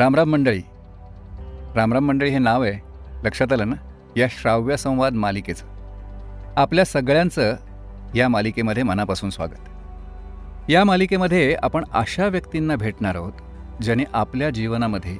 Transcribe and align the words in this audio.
रामराम 0.00 0.30
मंडळी. 0.30 0.62
रामराम 1.76 2.06
मंडळी 2.06 2.30
हे 2.30 2.38
नाव 2.38 2.62
आहे. 2.62 2.80
लक्षात 3.24 3.52
आलं 3.52 3.70
ना? 3.70 3.76
या 4.16 4.26
श्राव्य 4.30 4.76
संवाद 4.76 5.12
मालिकेचं. 5.12 5.66
आपल्या 6.56 6.84
सगळ्यांचं 6.84 7.56
या 8.14 8.28
मालिकेमध्ये 8.28 8.82
मनापासून 8.82 9.30
स्वागत. 9.30 9.68
या 10.70 10.84
मालिकेमध्ये 10.84 11.56
आपण 11.62 11.84
अशा 11.92 12.26
व्यक्तींना 12.26 12.76
भेटणार 12.76 13.14
आहोत 13.14 13.32
ज्याने 13.82 14.04
आपल्या 14.12 14.50
जीवनामध्ये 14.50 15.16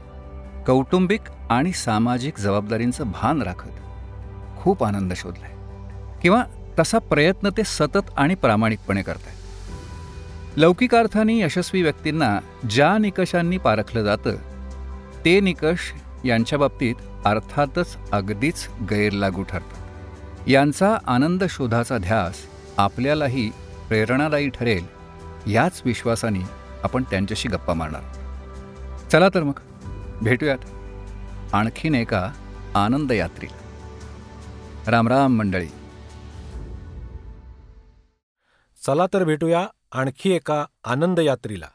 कौटुंबिक 0.67 1.21
आणि 1.51 1.73
सामाजिक 1.73 2.39
जबाबदारींचं 2.39 3.11
भान 3.11 3.43
राखत 3.43 3.71
खूप 4.61 4.85
आनंद 4.85 5.13
शोधलाय. 5.13 5.53
किंवा 6.23 6.45
तसा 6.79 6.99
प्रयत्न 6.99 7.49
ते 7.49 7.63
सतत 7.65 8.11
आणि 8.17 8.35
प्रामाणिकपणे 8.35 9.03
करत 9.03 9.15
लौकिक 9.17 10.61
लौकिकार्थाने 10.63 11.41
यशस्वी 11.41 11.83
व्यक्तींना 11.83 12.39
ज्या 12.71 12.99
निकषांनी 12.99 13.59
पारखलं 13.59 14.03
जातं 14.03 14.50
ते 15.25 15.41
निकष 15.41 15.79
यांच्या 16.25 16.59
बाबतीत 16.59 16.95
अर्थातच 17.25 17.97
अगदीच 18.13 18.69
गैरलागू 18.91 19.43
ठरतात. 19.43 20.49
यांचा 20.49 20.99
आनंद 21.07 21.45
शोधाचा 21.45 21.99
ध्यास 21.99 22.37
आपल्यालाही 22.77 23.51
प्रेरणादायी 23.89 24.49
ठरेल 24.49 24.85
याच 25.53 25.83
विश्वासाने 25.85 26.39
आपण 26.83 27.03
त्यांच्याशी 27.03 27.49
गप्पा 27.49 27.75
मारणार. 27.75 28.03
चला 29.09 29.29
तर 29.29 29.43
मग 29.43 29.61
भेटूयात 30.23 30.59
आणखीन 31.53 31.95
एका 31.95 32.33
आनंद 32.75 33.13
यात्रेला 33.13 34.91
रामराम 34.91 35.39
मंडळी. 35.39 35.69
चला 38.87 39.07
तर 39.07 39.25
भेटूया 39.25 39.67
आणखी 39.93 40.33
एका 40.33 40.65
आनंद 40.85 41.21
यात्रेला 41.21 41.69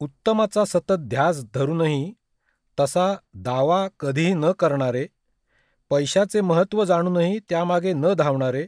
उत्तमाचा 0.00 0.64
सतत 0.64 0.92
ध्यास 0.92 1.44
धरूनही 1.54 2.12
तसा 2.80 3.14
दावा 3.34 3.88
कधीही 4.00 4.34
न 4.34 4.50
करणारे 4.50 5.06
पैशाचे 5.90 6.40
महत्त्व 6.40 6.84
जाणूनही 6.84 7.38
त्यामागे 7.38 7.92
न 7.92 8.06
धावणारे 8.12 8.66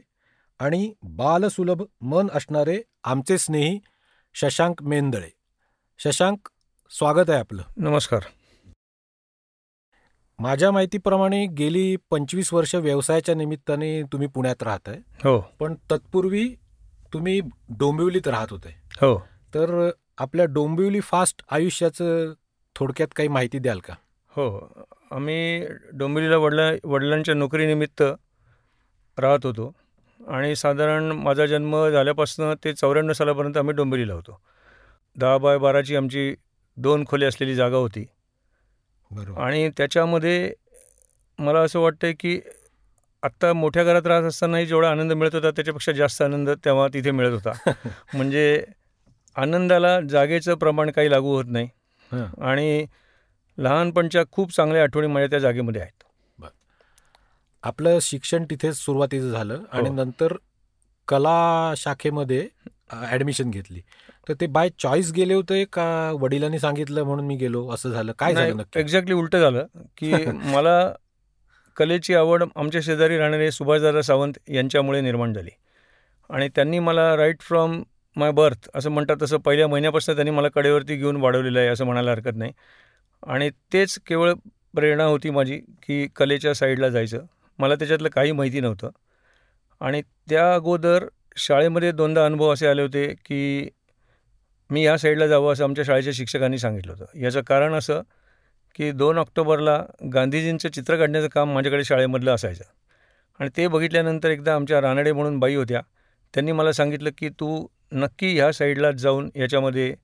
आणि 0.59 0.93
बालसुलभ 1.03 1.83
मन 2.01 2.27
असणारे 2.33 2.81
आमचे 3.03 3.37
स्नेही 3.37 3.79
शशांक 4.33 4.83
मेंदळे. 4.83 5.29
शशांक 5.97 6.49
स्वागत 6.89 7.29
आहे 7.29 7.39
आपलं. 7.39 7.63
नमस्कार. 7.77 8.21
माझ्या 10.39 10.71
माहितीप्रमाणे 10.71 11.45
गेली 11.45 11.95
पंचवीस 11.95 12.53
वर्ष 12.53 12.75
व्यवसायाच्या 12.75 13.35
निमित्ताने 13.35 14.03
तुम्ही 14.03 14.27
पुण्यात 14.27 14.63
राहताय. 14.63 14.95
हो. 14.95 15.41
पण 15.59 15.75
तत्पूर्वी 15.91 16.55
तुम्ही 17.13 17.41
डोंबिवलीत 17.69 18.27
राहत 18.27 18.47
होते. 18.51 18.69
हो. 18.93 19.19
तर 19.55 19.89
आपल्या 20.17 20.45
डोंबिवली 20.45 20.99
फास्ट 20.99 21.41
आयुष्याचं 21.51 22.33
थोडक्यात 22.75 23.07
काही 23.15 23.29
माहिती 23.29 23.59
द्याल 23.59 23.79
का? 23.79 23.93
हो 24.29 24.71
आम्ही 25.11 25.65
डोंबिवलीला 25.91 26.37
वडिला 26.37 26.71
वडिलांच्या 26.83 27.35
नोकरीनिमित्त 27.35 28.03
राहत 29.19 29.45
होतो. 29.45 29.75
आणि 30.27 30.55
साधारण 30.55 31.11
माझा 31.11 31.45
जन्म 31.45 31.89
झाल्यापासून 31.89 32.53
ते 32.63 32.73
चौऱ्याण्णव 32.73 33.13
सालापर्यंत 33.13 33.57
आम्ही 33.57 33.75
डोंबिवलीला 33.75 34.13
होतो. 34.13 34.41
दहा 35.15 35.37
बाय 35.37 35.57
बाराची 35.57 35.95
आमची 35.95 36.35
दोन 36.77 37.05
खोली 37.05 37.25
असलेली 37.25 37.55
जागा 37.55 37.77
होती. 37.77 38.05
बरोबर. 39.11 39.41
आणि 39.41 39.69
त्याच्यामध्ये 39.77 40.53
मला 41.39 41.59
असं 41.59 41.79
वाटतं 41.79 42.11
की 42.19 42.41
आत्ता 43.23 43.53
मोठ्या 43.53 43.83
घरात 43.83 44.07
राहत 44.07 44.23
असतानाही 44.23 44.65
जेवढा 44.65 44.89
आनंद 44.89 45.11
मिळत 45.11 45.35
होता 45.35 45.51
त्याच्यापेक्षा 45.51 45.91
जास्त 45.91 46.21
आनंद 46.21 46.49
तेव्हा 46.49 46.87
तिथे 46.93 47.11
मिळत 47.11 47.31
होता. 47.31 47.51
म्हणजे 48.15 48.63
आनंदाला 49.35 50.01
जागेचं 50.01 50.55
प्रमाण 50.55 50.91
काही 50.91 51.11
लागू 51.11 51.35
होत 51.35 51.45
नाही. 51.47 51.65
हं. 51.65 51.80
आणि 52.13 52.85
लहानपणच्या 53.57 54.23
खूप 54.31 54.51
चांगल्या 54.51 54.83
आठवणी 54.83 55.07
माझ्या 55.07 55.29
त्या 55.29 55.39
जागेमध्ये 55.39 55.81
आहेत. 55.81 56.03
आपलं 57.63 57.97
शिक्षण 58.01 58.43
तिथेच 58.49 58.75
सुरुवातीचं 58.75 59.31
झालं 59.31 59.59
आणि 59.71 59.89
हो. 59.89 59.95
नंतर 59.95 60.33
कला 61.07 61.73
शाखेमध्ये 61.77 62.47
ऍडमिशन 63.11 63.49
घेतली. 63.49 63.81
तर 64.27 64.33
ते 64.41 64.47
बाय 64.47 64.69
चॉईस 64.79 65.11
गेले 65.11 65.33
होते 65.33 65.65
का 65.65 66.11
वडिलांनी 66.11 66.59
सांगितलं 66.59 67.03
म्हणून 67.03 67.25
मी 67.25 67.35
गेलो? 67.35 67.69
असं 67.69 67.89
झालं. 67.89 68.11
काय 68.19 68.33
झालं 68.33 68.57
नक्की? 68.57 68.79
एक्झॅक्टली 68.79 69.13
उलटं 69.13 69.39
झालं 69.39 69.65
की 69.97 70.11
मला 70.55 70.93
कलेची 71.75 72.15
आवड 72.15 72.43
आमच्या 72.55 72.81
शेजारी 72.81 73.17
राहणारे 73.17 73.51
सुभाषदादा 73.51 74.01
सावंत 74.01 74.33
यांच्यामुळे 74.49 75.01
निर्माण 75.01 75.33
झाली. 75.33 75.49
आणि 76.29 76.49
त्यांनी 76.49 76.79
मला 76.79 77.17
राईट 77.17 77.41
फ्रॉम 77.41 77.83
माय 78.15 78.31
बर्थ 78.31 78.69
असं 78.75 78.89
म्हणतात 78.89 79.15
तसं 79.21 79.37
पहिल्या 79.37 79.67
महिन्यापासून 79.67 80.15
त्यांनी 80.15 80.31
मला 80.31 80.47
कडेवरती 80.47 80.95
घेऊन 80.95 81.15
वाढवलेलं 81.15 81.59
आहे 81.59 81.67
असं 81.67 81.85
म्हणायला 81.85 82.11
हरकत 82.11 82.35
नाही. 82.35 82.51
आणि 83.27 83.49
तेच 83.73 83.99
केवळ 83.99 84.33
प्रेरणा 84.75 85.03
होती 85.03 85.29
माझी 85.29 85.57
की 85.57 86.07
कलेच्या 86.07 86.53
साईडला 86.53 86.89
जायचं. 86.89 87.25
मला 87.59 87.75
त्याच्यातलं 87.75 88.09
काही 88.09 88.31
माहिती 88.31 88.59
नव्हतं. 88.59 88.89
आणि 89.79 90.01
त्या 90.29 90.53
अगोदर 90.55 91.05
शाळेमध्ये 91.37 91.91
दोनदा 91.91 92.25
अनुभव 92.25 92.53
असे 92.53 92.67
आले 92.67 92.81
होते 92.81 93.07
की 93.07 93.69
मी 94.69 94.85
या 94.85 94.97
साईडला 94.97 95.27
जावं 95.27 95.53
असं 95.53 95.63
आमच्या 95.63 95.83
शाळेच्या 95.83 96.13
शिक्षकांनी 96.15 96.57
सांगितलं 96.57 96.93
होतं. 96.93 97.19
याचं 97.19 97.41
कारण 97.41 97.73
असं 97.73 98.01
की 98.75 98.91
दोन 98.91 99.17
ऑक्टोबरला 99.17 99.85
गांधीजींचं 100.13 100.69
चित्र 100.69 100.97
काढण्याचं 100.97 101.27
काम 101.27 101.53
माझ्याकडे 101.53 101.83
शाळेमधलं 101.83 102.35
असायचं. 102.35 102.63
आणि 103.39 103.49
ते 103.57 103.67
बघितल्यानंतर 103.67 104.29
एकदा 104.29 104.55
आमच्या 104.55 104.81
रानडे 104.81 105.11
म्हणून 105.11 105.39
बाई 105.39 105.55
होत्या 105.55 105.81
त्यांनी 106.33 106.51
मला 106.51 106.71
सांगितलं 106.71 107.09
की 107.17 107.29
तू 107.29 107.67
नक्की 107.91 108.35
ह्या 108.35 108.51
साईडलाच 108.51 108.95
जाऊन 108.95 109.29
याच्यामध्ये 109.35 109.95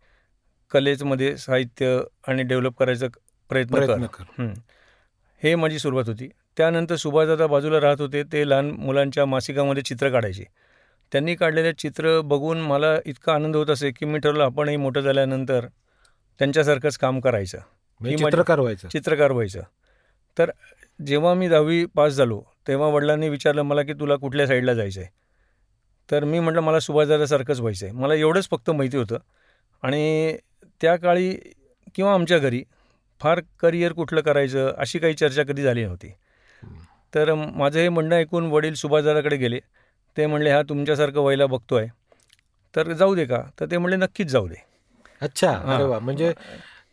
कलेमध्ये 0.71 1.37
साहित्य 1.37 1.99
आणि 2.27 2.43
डेव्हलप 2.43 2.77
करायचा 2.77 3.07
प्रयत्न 3.49 4.05
कर. 4.05 4.23
हं. 4.39 5.55
माझी 5.55 5.79
सुरुवात 5.79 6.03
होती. 6.07 6.29
त्यानंतर 6.57 6.95
सुभाषदादा 6.95 7.47
बाजूला 7.47 7.81
राहत 7.81 8.01
होते 8.01 8.23
ते 8.23 8.49
लहान 8.49 8.71
मुलांच्या 8.71 9.25
मासिकामध्ये 9.25 9.83
चित्र 9.83 10.09
काढायचे. 10.09 10.43
त्यांनी 11.11 11.35
काढलेले 11.35 11.73
चित्र 11.73 12.21
बघून 12.21 12.61
मला 12.61 12.97
इतका 13.05 13.33
आनंद 13.33 13.55
होत 13.55 13.69
असे 13.69 13.91
की 13.91 14.05
मी 14.05 14.19
ठरवलं 14.19 14.43
आपणही 14.43 14.77
मोठं 14.77 15.01
झाल्यानंतर 15.01 15.65
त्यांच्यासारखंच 16.39 16.97
काम 16.97 17.19
करायचं. 17.19 17.57
म्हणजे 17.99 18.17
चित्रकार 18.17 18.59
व्हायचं. 18.59 18.87
चित्रकार 18.87 19.31
व्हायचं. 19.31 19.61
तर 20.37 20.51
जेव्हा 21.05 21.33
मी 21.33 21.49
दहावी 21.49 21.85
पास 21.85 22.13
झालो 22.13 22.43
तेव्हा 22.67 22.87
वडिलांनी 22.87 23.29
विचारलं 23.29 23.61
मला 23.61 23.83
की 23.83 23.93
तुला 23.93 24.15
कुठल्या 24.15 24.47
साईडला 24.47 24.73
जायचं 24.73 25.01
आहे 25.01 25.09
तर 26.11 26.23
मी 26.23 26.39
म्हटलं 26.39 26.61
मला 26.61 26.79
सुभाषदादासारखंच 26.79 27.59
व्हायचं 27.59 27.85
आहे. 27.85 27.95
मला 27.95 28.13
एवढंच 28.13 28.49
फक्त 28.49 28.69
माहिती 28.69 28.97
होतं. 28.97 29.17
आणि 29.81 30.37
त्या 30.81 30.95
काळी 30.95 31.33
किंवा 31.95 32.13
आमच्या 32.13 32.37
घरी 32.37 32.63
फार 33.19 33.41
करिअर 33.59 33.93
कुठलं 33.93 34.21
करायचं 34.21 34.73
अशी 34.77 34.99
काही 34.99 35.13
चर्चा 35.13 35.43
कधी 35.43 35.63
झाली 35.63 35.85
नव्हती. 35.85 36.13
तर 37.15 37.33
माझं 37.33 37.79
हे 37.79 37.89
म्हणणं 37.89 38.15
ऐकून 38.15 38.45
वडील 38.45 38.73
सुभाषदादाकडे 38.73 39.37
गेले. 39.37 39.59
ते 40.17 40.25
म्हणले 40.25 40.49
हा 40.49 40.61
तुमच्यासारखं 40.61 41.19
व्हायला 41.19 41.45
बघतोय. 41.45 41.87
तर 42.75 42.91
जाऊ 42.93 43.15
दे 43.15 43.25
का? 43.25 43.43
तर 43.59 43.65
ते 43.71 43.77
म्हणले 43.77 43.95
नक्कीच 43.95 44.27
जाऊ 44.27 44.47
दे. 44.47 44.55
अच्छा. 45.21 45.51
अरे 45.51 45.83
वा. 45.83 45.99
म्हणजे 45.99 46.33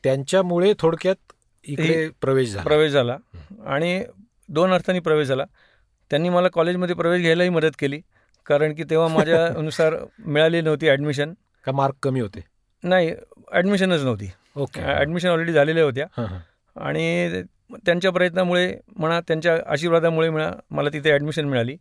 त्यांच्यामुळे 0.05 0.73
थोडक्यात 0.79 1.33
इकडे 1.65 2.09
प्रवेश 2.21 2.49
झाला. 2.49 2.63
प्रवेश 2.63 2.93
झाला. 2.93 3.17
आणि 3.67 4.05
दोन 4.49 4.73
अर्थांनी 4.73 5.01
प्रवेश 5.01 5.29
झाला. 5.29 5.45
त्यांनी 6.11 6.29
मला 6.29 6.49
कॉलेजमध्ये 6.49 6.95
प्रवेश 6.95 7.21
घ्यायलाही 7.21 7.49
मदत 7.49 7.71
केली. 7.79 8.01
कारण 8.47 8.75
की 8.75 8.85
तेव्हा 8.85 9.09
माझ्यानुसार 9.09 9.95
मिळाली 10.19 10.61
नव्हती 10.61 10.89
ॲडमिशन 10.89 11.33
का 11.65 11.73
मार्क 11.73 11.95
कमी 12.03 12.21
होते? 12.21 12.41
नाही 12.83 13.15
ॲडमिशनच 13.53 14.03
नव्हती. 14.03 14.31
ओके 14.57 14.81
ॲडमिशन 14.81 15.29
ऑलरेडी 15.29 15.53
झालेल्या 15.53 15.85
होत्या. 15.85 16.07
आणि 16.77 17.43
त्यांच्या 17.87 18.11
प्रयत्नामुळे 18.13 18.75
म्हणा 18.97 19.21
त्यांच्या 19.21 19.57
आशीर्वादामुळे 19.67 20.29
म्हणा 20.31 20.51
मला 20.71 20.89
तिथे 20.93 21.13
ॲडमिशन 21.13 21.45
मिळाली. 21.45 21.77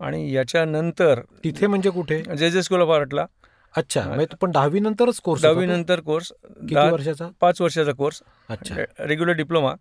आणि 0.00 0.32
याच्यानंतर 0.32 1.20
तिथे 1.44 1.66
म्हणजे 1.66 1.90
कुठे? 1.90 2.22
जे 2.38 2.50
जे 2.50 2.62
स्कूल 2.62 2.80
ऑफ 2.80 2.88
आर्टला 2.90 3.26
अच्छा 3.74 4.02
म्हणजे 4.02 4.36
पण 4.40 4.50
दहावी 4.50 4.80
नंतरच 4.80 5.20
कोर्स 5.20 5.42
दहावीनंतर 5.42 6.00
कोर्स 6.00 6.32
किती 6.42 6.74
दहा 6.74 6.90
वर्षाचा? 6.90 7.28
पाच 7.40 7.60
वर्षाचा 7.60 7.92
कोर्स 7.92 8.22
अच्छा. 8.48 8.74
Regular 8.98 9.32
diploma. 9.32 9.72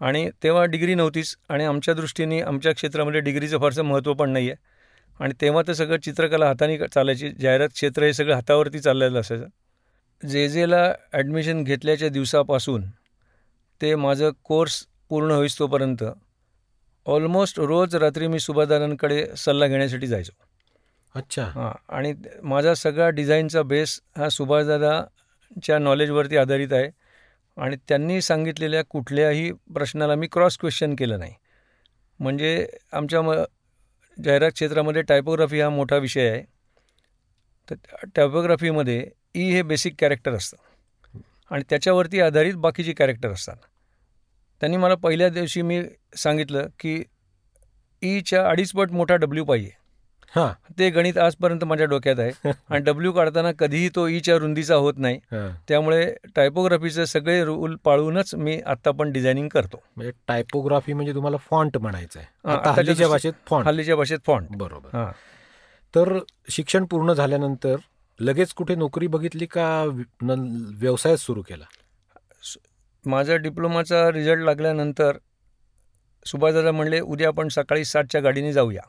आणि 0.00 0.28
तेव्हा 0.42 0.64
डिग्री 0.64 0.94
नव्हतीच. 0.94 1.36
आणि 1.48 1.64
आमच्या 1.64 1.94
दृष्टीने 1.94 2.40
आमच्या 2.40 2.72
क्षेत्रामध्ये 2.72 3.20
डिग्रीचं 3.20 3.58
फारसं 3.58 3.82
महत्त्व 3.82 4.12
पण 4.14 4.30
नाही 4.30 4.50
आहे 4.50 4.76
आणि 5.20 5.34
तेव्हा 5.40 5.62
तर 5.68 5.72
सगळं 5.72 5.96
चित्रकला 5.96 6.46
हाताने 6.46 6.78
चालायची 6.94 7.30
जाहिरात 7.30 7.68
क्षेत्र 7.68 8.02
हे 8.02 8.12
सगळं 8.12 8.34
हातावरती 8.34 8.80
चाललेलं 8.80 9.20
असायचं. 9.20 9.46
जे 10.22 10.48
जेला 10.48 10.92
ॲडमिशन 11.12 11.62
घेतल्याच्या 11.64 12.08
दिवसापासून 12.08 12.84
ते 13.80 13.94
माझं 13.94 14.30
कोर्स 14.44 14.86
पूर्ण 15.08 15.30
होईस्तोपर्यंत 15.30 16.04
ऑलमोस्ट 17.06 17.60
रोज 17.60 17.94
रात्री 17.96 18.26
मी 18.26 18.40
सुभाषदारांकडे 18.40 19.26
सल्ला 19.36 19.66
घेण्यासाठी 19.66 20.06
जायचो. 20.06 20.32
अच्छा. 21.14 21.44
हां 21.44 21.72
आणि 21.88 22.14
माझा 22.42 22.74
सगळा 22.74 23.08
डिझाईनचा 23.08 23.62
बेस 23.62 24.00
हा 24.16 24.28
सुभाषदादाच्या 24.28 25.78
नॉलेजवरती 25.78 26.36
आधारित 26.36 26.72
आहे. 26.72 26.90
आणि 27.56 27.76
त्यांनी 27.88 28.20
सांगितलेल्या 28.22 28.82
कुठल्याही 28.84 29.52
प्रश्नाला 29.74 30.14
मी 30.14 30.26
क्रॉस 30.32 30.58
क्वेश्चन 30.58 30.94
केलं 30.94 31.18
नाही. 31.18 31.32
म्हणजे 32.20 32.66
आमच्या 32.92 33.22
म 33.22 33.32
जाहिरात 34.24 34.50
क्षेत्रामध्ये 34.50 35.02
टायपोग्राफी 35.02 35.60
हा 35.60 35.68
मोठा 35.68 35.96
विषय 35.96 36.30
आहे. 36.30 36.42
तर 37.70 37.74
टायपोग्राफीमध्ये 38.16 39.10
ई 39.34 39.50
e 39.50 39.52
हे 39.52 39.62
बेसिक 39.62 39.94
कॅरेक्टर 39.98 40.32
असतं. 40.32 40.56
आणि 41.50 41.62
त्याच्यावरती 41.70 42.20
आधारित 42.20 42.54
बाकीची 42.54 42.92
कॅरेक्टर 42.92 43.30
असतात. 43.30 43.56
त्यांनी 44.60 44.76
मला 44.76 44.94
पहिल्या 44.94 45.28
दिवशी 45.28 45.62
मी 45.62 45.82
सांगितलं 46.16 46.66
की 46.80 47.04
e 48.02 48.16
ईच्या 48.18 48.48
अडीचपट 48.48 48.90
मोठा 48.90 49.16
डब्ल्यू 49.16 49.44
पाहिजे. 49.44 49.70
हां. 50.36 50.72
ते 50.78 50.90
गणित 50.90 51.18
आजपर्यंत 51.18 51.64
माझ्या 51.64 51.86
डोक्यात 51.86 52.18
आहे. 52.18 52.30
आणि 52.70 52.78
डब्ल्यू 52.78 53.12
काढताना 53.12 53.52
कधीही 53.52 53.88
तो 53.88 54.06
ईच्या 54.08 54.36
रुंदीचा 54.36 54.74
होत 54.74 54.94
नाही. 54.96 55.18
त्यामुळे 55.68 56.14
टायपोग्राफीचे 56.36 57.06
सगळे 57.06 57.44
रूल 57.44 57.76
पाळूनच 57.84 58.34
मी 58.34 58.60
आत्ता 58.66 58.90
पण 58.90 59.12
डिझायनिंग 59.12 59.48
करतो. 59.48 59.82
म्हणजे 59.96 60.12
टायपोग्राफी 60.28 60.92
म्हणजे 60.92 61.14
तुम्हाला 61.14 61.36
फॉन्ट 61.36 61.78
म्हणायचं 61.78 62.20
आहे 62.20 62.52
आता 62.52 62.70
हल्लीच्या 62.70 63.08
भाषेत 63.08 63.32
फॉन्ट 63.46 63.68
हल्लीच्या 63.68 63.96
भाषेत 63.96 64.18
फॉन्ट 64.26 64.48
बरोबर. 64.50 64.96
हां. 64.96 65.10
तर 65.94 66.18
शिक्षण 66.50 66.84
पूर्ण 66.84 67.12
झाल्यानंतर 67.12 67.76
लगेच 68.20 68.52
कुठे 68.52 68.74
नोकरी 68.74 69.06
बघितली 69.06 69.46
का 69.46 69.84
व्यवसाय 70.22 71.16
सुरू 71.16 71.42
केला? 71.42 71.64
माझा 73.06 73.36
डिप्लोमाचा 73.36 74.10
रिझल्ट 74.10 74.42
लागल्यानंतर 74.42 75.16
सुभाषदादा 76.26 76.72
म्हणले 76.72 77.00
उद्या 77.00 77.28
आपण 77.28 77.48
सकाळी 77.48 77.84
सातच्या 77.84 78.20
गाडीने 78.20 78.52
जाऊया. 78.52 78.82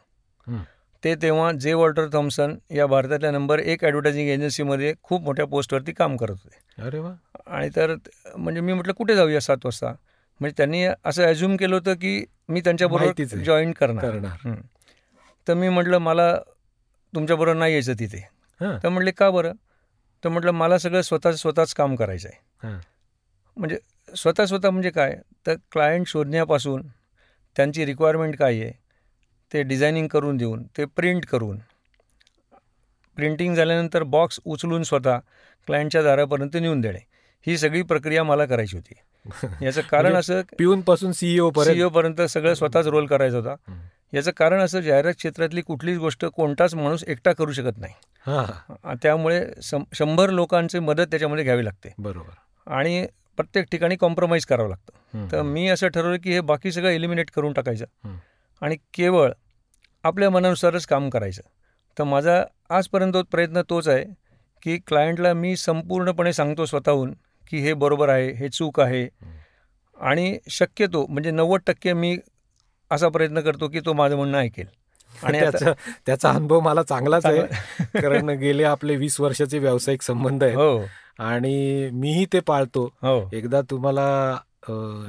ते 1.03 1.15
तेव्हा 1.15 1.51
जे 1.51 1.73
वॉल्टर 1.73 2.07
थॉम्सन 2.13 2.55
या 2.71 2.85
भारतातल्या 2.85 3.31
नंबर 3.31 3.59
एक 3.59 3.83
ॲडव्हर्टायझिंग 3.83 4.29
एजन्सीमध्ये 4.29 4.93
खूप 5.03 5.21
मोठ्या 5.21 5.45
पोस्टवरती 5.45 5.91
काम 5.91 6.17
करत 6.17 6.35
होते. 6.43 6.81
अरे 6.81 6.99
वा. 6.99 7.13
आणि 7.47 7.69
तर 7.75 7.95
म्हणजे 8.37 8.61
मी 8.61 8.73
म्हटलं 8.73 8.93
कुठे 8.93 9.15
जाऊया 9.15 9.39
सात 9.41 9.65
वाजता? 9.65 9.93
म्हणजे 10.39 10.53
त्यांनी 10.57 10.83
असं 11.05 11.23
ॲझ्युम 11.23 11.55
केलं 11.57 11.75
होतं 11.75 11.93
की 11.93 12.23
मी 12.49 12.61
त्यांच्याबरोबर. 12.61 13.23
जॉईन 13.43 13.71
करणार. 13.71 14.53
तर 15.47 15.53
मी 15.53 15.69
म्हटलं 15.69 15.97
मला 15.97 16.35
तुमच्याबरोबर 17.13 17.57
नाही 17.57 17.73
यायचं 17.73 17.93
तिथे. 17.93 18.27
तर 18.61 18.89
म्हटले 18.89 19.11
का 19.11 19.29
बरं? 19.29 19.53
तर 20.23 20.29
म्हटलं 20.29 20.51
मला 20.51 20.77
सगळं 20.77 21.01
स्वतः 21.01 21.31
स्वतःच 21.31 21.73
काम 21.73 21.95
करायचं 21.95 22.29
आहे. 22.29 22.69
म्हणजे 23.57 23.77
स्वतः 24.15 24.45
स्वतः 24.45 24.69
म्हणजे 24.69 24.89
काय? 24.89 25.15
तर 25.47 25.55
क्लायंट 25.71 26.07
शोधण्यापासून 26.07 26.81
त्यांची 27.55 27.85
रिक्वायरमेंट 27.85 28.37
काय 28.37 28.59
आहे? 28.61 28.71
ते 29.53 29.63
डिझायनिंग 29.63 30.07
करून 30.07 30.37
देऊन 30.37 30.63
ते 30.63 30.85
प्रिंट 30.85 31.25
करून. 31.25 31.57
प्रिंटिंग 33.15 33.55
झाल्यानंतर 33.55 34.03
बॉक्स 34.03 34.39
उचलून 34.45 34.83
स्वतः 34.83 35.17
क्लायंटच्या 35.65 36.03
दारापर्यंत 36.03 36.57
नेऊन 36.57 36.81
देणे. 36.81 36.99
ही 37.47 37.57
सगळी 37.57 37.81
प्रक्रिया 37.81 38.23
मला 38.23 38.45
करायची 38.45 38.77
होती. 38.77 38.93
याचं 39.65 39.81
कारण 39.81 40.11
म्हणजे 40.11 40.19
असं 40.19 40.41
पिऊन 40.57 40.81
पासून 40.81 41.11
सीईओ 41.11 41.49
पर्यंत. 41.49 41.75
सीईओ 41.75 41.89
पर्यंत 41.89 42.21
सगळं 42.21 42.53
स्वतःच 42.53 42.87
रोल 42.87 43.05
करायचा 43.05 43.37
होता. 43.37 43.55
याचं 44.13 44.31
कारण 44.31 44.59
असं 44.59 44.79
जाहिरात 44.79 45.13
क्षेत्रातली 45.13 45.61
कुठलीच 45.61 45.97
गोष्ट 45.97 46.25
कोणताच 46.25 46.75
माणूस 46.75 47.03
एकटा 47.03 47.33
करू 47.33 47.51
शकत 47.51 47.77
नाही. 47.77 47.93
हां. 48.27 48.95
त्यामुळे 49.03 49.45
शंभर 49.93 50.29
लोकांची 50.29 50.79
मदत 50.79 51.03
त्याच्यामध्ये 51.03 51.43
घ्यावी 51.43 51.65
लागते. 51.65 51.93
बरोबर. 51.97 52.33
आणि 52.71 53.07
प्रत्येक 53.37 53.65
ठिकाणी 53.71 53.95
कॉम्प्रोमाइज 53.95 54.45
करावं 54.45 54.69
लागतं. 54.69 54.91
तर 55.31 55.41
मी 55.41 55.67
असं 55.67 55.87
ठरवलं 55.87 56.17
की 56.23 56.31
हे 56.31 56.39
बाकी 56.39 56.71
सगळं 56.71 56.89
एलिमिनेट 56.89 57.31
करून 57.31 57.53
टाकायचं. 57.53 57.85
आणि 58.61 58.75
केवळ 58.93 59.31
आपल्या 60.03 60.29
मनानुसारच 60.29 60.85
काम 60.85 61.09
करायचं. 61.09 61.41
तर 61.99 62.03
माझा 62.03 62.43
आजपर्यंत 62.69 63.13
प्रयत्न 63.13 63.61
तोच 63.69 63.87
आहे 63.87 64.05
की 64.61 64.77
क्लायंटला 64.77 65.33
मी 65.33 65.57
संपूर्णपणे 65.57 66.33
सांगतो 66.33 66.65
स्वतःहून 66.65 67.13
की 67.49 67.57
हे 67.57 67.73
बरोबर 67.73 68.09
आहे 68.09 68.31
हे 68.31 68.49
चूक 68.49 68.79
आहे. 68.79 69.09
आणि 70.01 70.37
शक्यतो 70.49 71.07
म्हणजे 71.07 71.31
नव्वद 71.31 71.59
टक्के 71.67 71.93
मी 71.93 72.17
असा 72.91 73.09
प्रयत्न 73.09 73.41
करतो 73.41 73.67
की 73.67 73.79
तो 73.79 73.93
माझं 73.93 74.15
म्हणणं 74.15 74.37
ऐकेल. 74.37 74.65
आणि 75.23 75.39
त्याचा 75.39 75.71
त्याचा 76.05 76.29
अनुभव 76.29 76.59
मला 76.59 76.83
चांगलाच 76.83 77.25
आहे 77.25 77.41
कारण 78.01 78.29
गेले 78.29 78.63
आपले 78.63 78.95
वीस 78.95 79.19
वर्षाचे 79.19 79.59
व्यावसायिक 79.59 80.01
संबंध 80.01 80.43
आहेत. 80.43 80.55
हो. 80.55 80.79
आणि 81.19 81.89
मीही 81.93 82.25
ते 82.33 82.39
पाळतो. 82.39 82.85
हो. 82.85 83.29
एकदा 83.33 83.61
तुम्हाला 83.61 84.37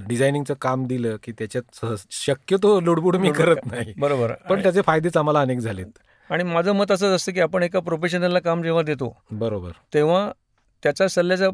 डिझायनिंगचं 0.07 0.55
काम 0.55 0.87
दिलं 0.87 1.17
की 1.23 1.33
त्याच्यात 1.33 1.77
सहज- 1.77 2.07
शक्यतो 2.11 2.81
लुडबुड 2.81 3.17
मी 3.17 3.33
करत 3.33 3.57
नाही. 3.67 3.95
बरोबर. 3.99 4.33
पण 4.33 4.63
त्याचे 4.63 4.81
फायदेच 4.83 5.17
आम्हाला 5.17 5.41
अनेक 5.41 5.59
झालेत. 5.59 5.87
आणि 6.31 6.45
माझं 6.45 6.73
मत 6.73 6.91
असंच 6.91 7.09
असतं 7.09 7.33
की 7.33 7.41
आपण 7.41 7.63
एका 7.63 7.81
प्रोफेशनलला 7.81 8.39
काम 8.39 8.63
जेव्हा 8.63 8.83
देतो 8.83 9.23
बरोबर. 9.31 9.71
तेव्हा 9.95 10.33
त्याच्या 10.83 11.09
सल्ल्याचा 11.09 11.49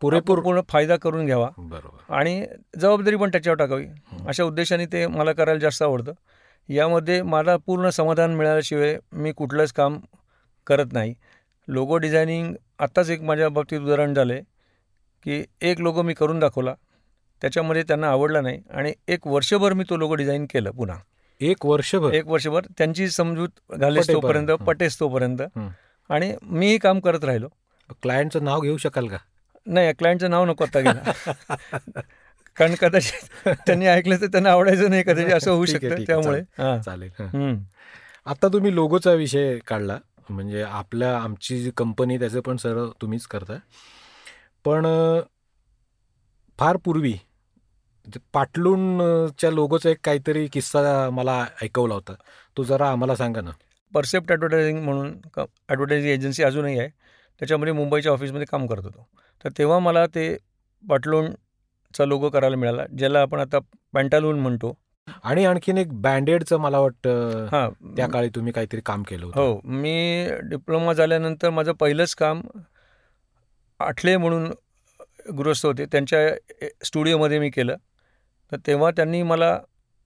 पुरेपूर 0.00 0.40
पूर्ण 0.40 0.60
फायदा 0.68 0.96
करून 0.96 1.26
घ्यावा. 1.26 1.50
बरोबर. 1.58 2.14
आणि 2.14 2.46
जबाबदारी 2.78 3.16
पण 3.16 3.28
त्याच्यावर 3.28 3.56
टाकावी. 3.56 3.86
अशा 4.26 4.44
उद्देशाने 4.44 4.86
ते 4.86 5.06
मला 5.06 5.32
करायला 5.32 5.60
जास्त 5.60 5.82
आवडतं. 5.82 6.12
यामध्ये 6.68 7.22
मला 7.22 7.56
पूर्ण 7.56 7.88
समाधान 7.88 8.34
मिळाल्याशिवाय 8.34 8.98
मी 9.12 9.32
कुठलंच 9.32 9.72
काम 9.72 9.98
करत 10.66 10.86
नाही. 10.92 11.14
लोगो 11.68 11.96
डिझायनिंग 11.96 12.54
आत्ताच 12.78 13.10
एक 13.10 13.22
माझ्या 13.22 13.48
बाबतीत 13.48 13.80
उदाहरण 13.80 14.14
झालं 14.14 14.32
आहे 14.32 14.42
की 15.24 15.44
एक 15.60 15.80
लोगो 15.80 16.02
मी 16.02 16.14
करून 16.14 16.38
दाखवला. 16.38 16.74
त्याच्यामध्ये 17.42 17.82
त्यांना 17.82 18.08
आवडला 18.08 18.40
नाही. 18.40 18.62
आणि 18.70 18.92
एक 19.08 19.26
वर्षभर 19.26 19.72
मी 19.72 19.84
तो 19.90 19.96
लोगो 19.96 20.14
डिझाईन 20.14 20.44
केलं 20.44 20.70
पुन्हा. 20.70 20.98
एक 21.40 21.66
वर्षभर? 21.66 22.12
एक 22.12 22.26
वर्षभर 22.26 22.60
त्यांची 22.78 23.08
समजूत 23.08 23.48
घालेस. 23.70 24.10
तोपर्यंत. 24.10 24.48
पटेस 24.48 25.00
तोपर्यंत. 25.00 25.42
आणि 26.10 26.34
मीही 26.42 26.78
काम 26.78 27.00
करत 27.00 27.24
राहिलो. 27.24 27.48
क्लायंटचं 28.02 28.44
नाव 28.44 28.60
घेऊ 28.60 28.76
शकाल 28.76 29.08
का? 29.08 29.16
नाही 29.66 29.92
क्लायंटचं 29.92 30.30
नाव 30.30 30.44
नको 30.44 30.64
आता 30.64 30.80
घ्यायला 30.80 31.02
कारण 32.56 32.74
कदाचित 32.74 33.48
त्यांनी 33.66 33.86
ऐकलं 33.86 34.16
तर 34.20 34.26
त्यांना 34.26 34.50
आवडायचं 34.50 34.90
नाही 34.90 35.02
कदाचित 35.02 35.32
असं 35.32 35.50
होऊ 35.50 35.64
शकतं 35.64 36.02
त्यामुळे. 36.02 36.40
हां. 36.40 36.82
चालेल. 36.82 37.10
आता 38.26 38.48
तुम्ही 38.48 38.74
लोगोचा 38.74 39.12
विषय 39.12 39.58
काढला. 39.66 39.98
म्हणजे 40.30 40.62
आपल्या 40.62 41.18
आमची 41.18 41.62
जी 41.62 41.70
कंपनी 41.76 42.18
त्याचं 42.18 42.40
पण 42.40 42.56
सर्व 42.56 42.86
तुम्हीच 42.86 43.26
करताय. 43.26 43.58
पण 44.64 44.86
फार 46.58 46.76
पूर्वी 46.76 47.14
जे 48.06 48.20
पाटलूणच्या 48.32 49.50
लोगोचा 49.50 49.90
एक 49.90 49.98
काहीतरी 50.04 50.46
किस्सा 50.52 51.10
मला 51.10 51.44
ऐकवला 51.62 51.94
होता. 51.94 52.14
तो 52.56 52.64
जरा 52.64 52.90
आम्हाला 52.90 53.16
सांगा 53.16 53.40
ना. 53.40 53.50
परसेप्ट 53.92 54.30
ॲडव्हर्टायझिंग 54.32 54.82
म्हणून 54.84 55.12
ॲडव्हर्टायझिंग 55.36 56.12
एजन्सी 56.12 56.42
अजूनही 56.42 56.78
आहे. 56.78 56.88
त्याच्यामध्ये 57.40 57.72
मुंबईच्या 57.72 58.12
ऑफिसमध्ये 58.12 58.46
काम 58.50 58.66
करत 58.66 58.84
होतो. 58.84 59.06
तर 59.44 59.50
तेव्हा 59.58 59.78
मला 59.78 60.06
ते 60.06 60.36
पाटलोनचा 60.84 62.04
लोगो 62.04 62.30
करायला 62.30 62.56
मिळाला 62.56 62.84
ज्याला 62.98 63.20
आपण 63.20 63.40
आता 63.40 63.58
पॅन्टालून 63.94 64.40
म्हणतो. 64.40 64.74
आणि 65.24 65.44
आणखीन 65.44 65.78
एक 65.78 65.92
बँडेडचं 66.00 66.56
मला 66.56 66.78
वाटतं 66.78 67.46
हां. 67.52 67.94
त्या 67.96 68.06
काळी 68.08 68.28
तुम्ही 68.28 68.52
काहीतरी 68.52 68.80
काम 68.86 69.02
केलं 69.02 69.26
होतं. 69.26 69.40
हो 69.40 69.60
मी 69.64 70.26
डिप्लोमा 70.42 70.92
झाल्यानंतर 70.92 71.50
माझं 71.50 71.72
पहिलंच 71.72 72.14
काम 72.14 72.40
आठले 73.80 74.16
म्हणून 74.16 74.50
गृहस्थ 75.36 75.66
होते. 75.66 75.84
त्यांच्या 75.86 76.28
स्टुडिओमध्ये 76.84 77.38
मी 77.38 77.50
केलं. 77.50 77.76
तर 78.52 78.56
तेव्हा 78.66 78.90
त्यांनी 78.90 79.22
मला 79.22 79.58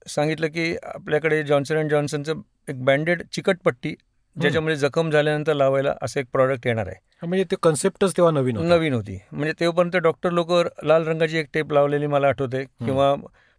सांगितलं 0.06 0.46
की 0.46 0.76
आपल्याकडे 0.82 1.42
जॉन्सन 1.42 1.76
अँड 1.76 1.90
जॉन्सनचं 1.90 2.40
एक 2.68 2.84
बँडेड 2.84 3.22
चिकटपट्टी 3.32 3.94
ज्याच्यामध्ये 4.36 4.76
जखम 4.76 5.10
झाल्यानंतर 5.10 5.54
लावायला 5.54 5.94
असं 6.02 6.20
एक 6.20 6.26
प्रॉडक्ट 6.32 6.66
येणार 6.66 6.86
आहे. 6.86 7.26
म्हणजे 7.26 7.44
ते 7.44 7.56
कन्सेप्टच 7.62 8.16
तेव्हा 8.16 8.32
नवीन 8.32 8.56
होतं. 8.56 8.68
नवीन 8.68 8.92
होती. 8.92 9.18
म्हणजे 9.32 9.52
तेव्हापर्यंत 9.60 9.96
डॉक्टर 9.96 10.30
लोक 10.30 10.52
लाल 10.82 11.06
रंगाची 11.06 11.38
एक 11.38 11.46
टेप 11.54 11.72
लावलेली 11.72 12.06
मला 12.06 12.28
आठवते 12.28 12.64
किंवा 12.64 13.14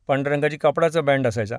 पांढऱ्या 0.08 0.34
रंगाची 0.34 0.58
कापडाचा 0.58 1.02
बँड 1.02 1.28
असायचा. 1.28 1.58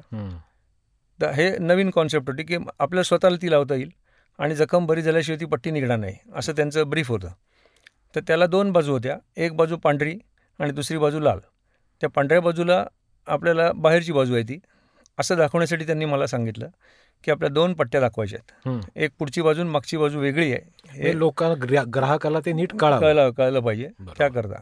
तर 1.21 1.31
हे 1.31 1.59
नवीन 1.59 1.91
कॉन्सेप्ट 1.91 2.31
होती 2.31 2.43
की 2.43 2.57
आपल्या 2.79 3.05
स्वतःला 3.05 3.37
ती 3.43 3.51
लावता 3.51 3.75
येईल 3.75 3.91
आणि 4.39 4.55
जखम 4.55 4.87
बरी 4.87 5.03
झाल्याशिवाय 5.03 5.41
ती 5.41 5.45
पट्टी 5.45 5.71
निघणार 5.71 5.97
नाही 5.97 6.17
असं 6.35 6.53
त्यांचं 6.53 6.91
ब्रीफ 6.91 7.09
होतं. 7.09 7.29
तर 8.15 8.21
त्याला 8.27 8.47
दोन 8.47 8.73
बाजू 8.73 8.93
होत्या. 8.93 9.17
एक 9.37 9.57
बाजू 9.57 9.77
पांढरी 9.77 10.19
आणि 10.61 10.71
दुसरी 10.71 10.99
बाजू 10.99 11.21
लाल. 11.21 11.39
त्या 12.01 12.09
पांढऱ्या 12.09 12.41
बाजूला 12.41 12.85
आपल्याला 13.29 13.73
बाहेरची 13.73 14.13
बाजू 14.13 14.35
आहे 14.35 14.43
ती. 14.43 14.59
असं 15.19 15.37
दाखवण्यासाठी 15.37 15.87
त्यांनी 15.87 16.05
मला 16.05 16.27
सांगितलं 16.27 16.69
की 17.25 17.31
आपल्या 17.31 17.51
दोन 17.51 17.75
पट्ट्या 17.75 18.01
दाखवायच्या. 18.01 18.39
आहेत. 18.39 18.85
एक 18.97 19.11
पुढची 19.19 19.43
बाजू 19.43 19.65
मागची 19.65 19.97
बाजू 19.97 20.21
वेगळी 20.21 20.53
आहे. 20.53 20.91
हे 20.91 21.09
हे 21.09 21.19
लोकांना 21.19 21.67
ग्रा- 21.67 21.87
ग्राहकाला 21.87 22.41
ते 22.47 22.53
नीट 22.53 22.75
कळावं. 22.75 23.01
कळलं 23.01 23.31
कळलं 23.31 23.61
पाहिजे. 23.61 23.89
त्याकरता. 24.19 24.61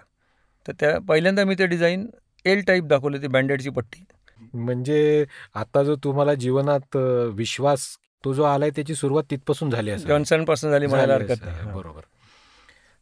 तर 0.69 0.73
त्या 0.81 0.99
पहिल्यांदा 1.09 1.45
मी 1.45 1.55
ते 1.59 1.67
डिझाईन 1.67 2.11
एल 2.45 2.63
टाईप 2.63 2.85
दाखवली 2.85 3.19
ती 3.19 3.27
बँडेडची 3.27 3.71
पट्टी. 3.71 4.05
म्हणजे 4.55 5.25
आता 5.55 5.83
जो 5.83 5.97
तुम्हाला 5.97 6.35
जीवनात 6.35 6.97
विश्वास 7.33 7.87
तो 8.25 8.33
जो 8.33 8.43
आलाय 8.43 8.71
त्याची 8.71 8.95
सुरुवात 8.95 9.25
तिथपासून 9.31 9.71
झाली 9.71 9.91
असेल. 9.91 10.09
जॉन्सनपासून 10.09 10.71
झाली 10.71 10.87
म्हणायला 10.87 11.15
हरकत 11.15 11.45
नाही. 11.45 11.61
हां. 11.61 11.75
बरोबर. 11.75 12.01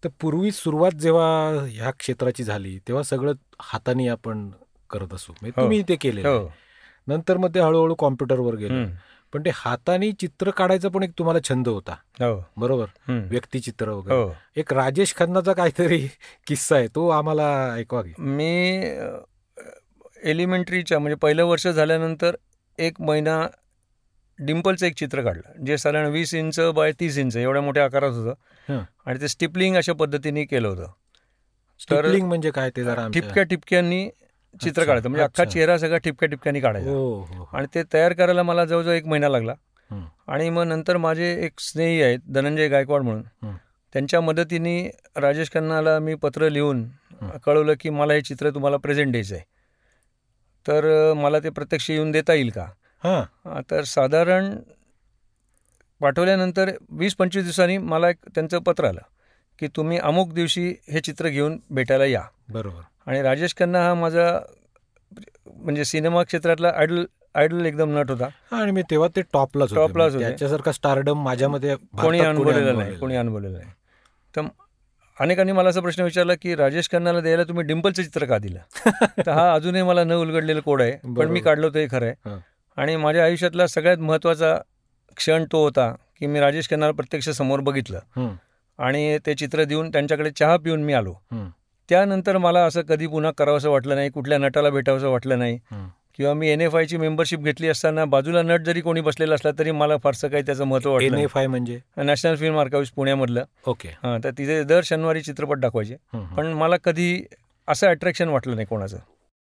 तर 0.05 0.09
पूर्वी 0.21 0.51
सुरुवात 0.51 0.91
जेव्हा 0.91 1.51
ह्या 1.71 1.91
क्षेत्राची 1.91 2.45
झाली 2.45 2.79
तेव्हा 2.79 3.03
सगळं 3.03 3.33
हाताने 3.61 4.09
आपण 4.09 4.51
करत 4.91 5.15
असू. 5.15 5.33
म्हणजे 5.33 5.53
हो. 5.57 5.63
तुम्ही 5.63 5.83
ते 5.89 5.97
केले 5.97 6.23
हो. 6.23 6.53
नंतर 7.09 7.37
मग 7.37 7.55
ते 7.55 7.61
हळूहळू 7.61 7.95
कॉम्प्युटरवर 7.95 8.55
गेलं. 8.55 8.87
पण 9.33 9.43
ते 9.45 9.51
हाताने 9.55 10.13
चित्र 10.13 10.51
काढायचा 10.51 10.89
पण 10.89 11.03
एक 11.03 11.11
तुम्हाला 11.19 11.39
छंद 11.49 11.69
होता. 11.69 11.93
हो. 12.21 12.45
बरोबर. 12.57 12.87
व्यक्तिचित्र 13.09 13.89
वगैरे. 13.89 14.61
एक 14.61 14.73
राजेश 14.73 15.15
खन्नाचा 15.15 15.53
काहीतरी 15.53 16.09
किस्सा 16.47 16.77
आहे. 16.77 16.89
तो 16.89 17.09
आम्हाला 17.09 17.75
ऐकवा 17.75 18.03
मी 18.19 18.85
एलिमेंटरीच्या 20.23 20.99
म्हणजे 20.99 21.17
पहिलं 21.17 21.45
वर्ष 21.45 21.67
झाल्यानंतर 21.67 22.37
एक 22.79 23.01
महिना 23.01 23.47
डिम्पलचं 24.39 24.87
एक 24.87 24.95
चित्र 24.95 25.23
काढलं. 25.23 25.65
जे 25.65 25.79
साधारण 25.79 26.07
वीस 26.07 26.35
इंच 26.35 26.61
बाय 26.61 26.93
तीस 27.01 27.19
इंच 27.19 27.37
एवढ्या 27.37 27.63
मोठ्या 27.63 27.85
आकारात 27.85 28.11
होतं. 28.11 28.83
आणि 29.07 29.21
ते 29.21 29.29
स्टिपलिंग 29.29 29.77
अशा 29.77 29.93
पद्धतीने 29.93 30.45
केलं 30.45 30.69
होतं. 30.69 30.87
स्टिपलिंग 31.81 32.29
म्हणजे 32.29 32.51
काय 32.51 32.71
ते 32.71 32.85
जरा 32.85 33.09
ठिपक्या 33.09 33.43
ठिपक्यांनी 33.43 34.11
चित्र 34.63 34.85
काढायचं 34.85 35.09
म्हणजे 35.09 35.25
अख्खा. 35.25 35.45
चेहरा 35.45 35.77
सगळा 35.79 35.99
ठिपक्या 35.99 36.29
ठिपक्यांनी 36.29 36.61
काढायचा 36.61 36.91
हो 36.91 37.05
हो 37.21 37.35
हो. 37.35 37.49
आणि 37.53 37.67
ते 37.75 37.83
तयार 37.93 38.13
करायला 38.13 38.43
मला 38.43 38.65
जवळजवळ 38.65 38.95
एक 38.95 39.07
महिना 39.07 39.29
लागला. 39.29 39.55
आणि 40.29 40.49
मग 40.51 40.65
नंतर 40.65 40.97
माझे 40.97 41.31
एक 41.45 41.61
स्नेही 41.61 42.03
आहेत 42.03 42.19
धनंजय 42.29 42.69
गायकवाड 42.69 43.03
म्हणून. 43.03 43.55
त्यांच्या 43.95 44.21
मदतीने 44.21 44.77
राजेश 45.17 45.51
खन्नाला 45.53 45.99
मी 45.99 46.15
पत्र 46.15 46.49
लिहून. 46.49 46.85
कळवलं 47.45 47.75
की 47.81 47.91
मला 47.91 48.15
हे 48.15 48.21
चित्र 48.21 48.51
तुम्हाला 48.51 48.77
प्रेझेंट 48.77 49.11
द्यायचं 49.11 49.35
आहे 49.35 49.45
तर 50.67 51.13
मला 51.13 51.39
ते 51.39 51.51
प्रत्यक्ष 51.51 51.91
येऊन 51.91 52.11
देता 52.11 52.35
येईल 52.35 52.51
का 52.51 52.65
हा, 53.03 53.61
तर 53.71 53.83
साधारण 53.85 54.55
पाठवल्यानंतर 56.01 56.71
वीस 56.91 57.15
पंचवीस 57.15 57.45
दिवसांनी 57.45 57.77
मला 57.79 58.09
एक 58.09 58.17
त्यांचं 58.35 58.59
पत्र 58.59 58.85
आलं 58.85 59.01
की 59.59 59.69
तुम्ही 59.77 59.99
अमुक 59.99 60.33
दिवशी 60.33 60.69
हे 60.89 61.01
चित्र 61.01 61.29
घेऊन 61.29 61.59
भेटायला 61.71 62.05
या 62.05 62.23
बरोबर 62.49 62.81
आणि 63.07 63.23
राजेश 63.23 63.55
खन्ना 63.59 63.83
हा 63.83 63.95
माझा 63.95 64.41
म्हणजे 65.47 65.85
सिनेमा 65.85 66.23
क्षेत्रातला 66.23 66.73
आयडल 66.77 67.05
आयडल 67.35 67.67
एकदम 67.67 67.99
नट 67.99 68.11
होता. 68.11 68.29
आणि 68.53 68.73
मी 68.73 68.83
तेव्हा 68.83 69.09
ते 69.17 69.23
टॉपलाच 69.23 69.73
होते. 69.73 70.25
त्याच्यासारखा 70.25 70.73
स्टारडम 70.73 71.23
माझ्यामध्ये 71.23 71.75
कोणी 71.75 72.19
भारतात 72.19 72.35
अनुभवलेलं 72.35 72.79
नाही 72.79 72.97
कोणी 72.97 73.17
अनुभवलेलं 73.17 73.59
नाही. 73.59 73.71
तर 74.37 74.43
अनेकांनी 75.19 75.53
मला 75.53 75.69
असा 75.69 75.81
प्रश्न 75.81 76.03
विचारला 76.03 76.35
की 76.35 76.55
राजेश 76.55 76.89
खन्नाला 76.93 77.21
द्यायला 77.21 77.45
तुम्ही 77.45 77.65
डिम्पलचं 77.65 78.03
चित्र 78.03 78.25
का 78.25 78.39
दिलं? 78.39 78.59
तर 79.27 79.31
हा 79.31 79.55
अजूनही 79.55 79.83
मला 79.83 80.05
न 80.05 80.13
उलगडलेला 80.13 80.61
कोड 80.61 80.83
आहे 80.83 80.93
पण. 81.17 81.29
मी 81.29 81.41
काढलं 81.41 81.67
होतं 81.67 81.79
हे 81.79 81.87
खरं. 81.91 82.07
आहे. 82.07 82.39
आणि 82.77 82.97
माझ्या 82.97 83.25
आयुष्यातला 83.25 83.67
सगळ्यात 83.67 83.99
महत्त्वाचा 83.99 84.57
क्षण 85.17 85.45
तो 85.53 85.63
होता 85.65 85.95
की 86.19 86.27
मी 86.27 86.41
राजेश 86.41 86.71
खन्नाला 86.71 86.93
प्रत्यक्ष 86.93 87.29
समोर 87.29 87.61
बघितलं. 87.61 87.99
आणि 88.79 89.19
ते 89.27 89.35
चित्र 89.35 89.65
देऊन 89.65 89.91
त्यांच्याकडे 89.93 90.31
चहा 90.31 90.57
पिऊन 90.57 90.83
मी 90.83 90.93
आलो. 90.93 91.15
त्यानंतर 91.89 92.39
मला 92.39 92.65
असं 92.65 92.83
कधी 92.83 93.07
पुन्हा 93.07 93.31
करावंसं 93.31 93.71
वाटलं 93.71 93.95
नाही 93.95 94.11
कुठल्या 94.11 94.39
नटाला 94.39 94.71
भेटावंसं 94.71 95.09
वाटलं 95.09 95.39
नाही. 95.39 95.59
किंवा 96.17 96.35
मी 96.35 96.49
एन 96.49 96.61
एफ 96.61 96.77
आयची 96.77 96.97
मेंबरशिप 96.97 97.41
घेतली 97.41 97.69
असताना 97.69 98.05
बाजूला 98.05 98.43
नट 98.43 98.61
जरी 98.61 98.81
कोणी 98.81 99.01
बसलेला 99.01 99.35
असला 99.35 99.51
तरी 99.59 99.71
मला 99.71 99.97
फारसं 99.97 100.29
काही 100.29 100.43
त्याचं 100.43 100.65
महत्त्व 100.65 100.93
वाटलं 100.93 101.11
नाही. 101.11 101.25
NFI 101.25 101.47
म्हणजे? 101.47 101.81
नॅशनल 101.97 102.37
फिल्म 102.37 102.59
आर्काईव्स 102.59 102.91
पुण्यामधलं. 102.91 103.45
ओके. 103.67 103.89
हां 103.89 104.19
तर 104.25 104.31
तिथे 104.31 104.63
दर 104.65 104.81
शनिवारी 104.85 105.21
चित्रपट 105.21 105.59
दाखवायचे. 105.59 105.97
पण 106.37 106.47
मला 106.47 106.77
कधी 106.77 107.25
असं 107.69 107.89
अट्रॅक्शन 107.89 108.29
वाटलं 108.29 108.55
नाही 108.55 108.67
कोणाचं. 108.67 108.97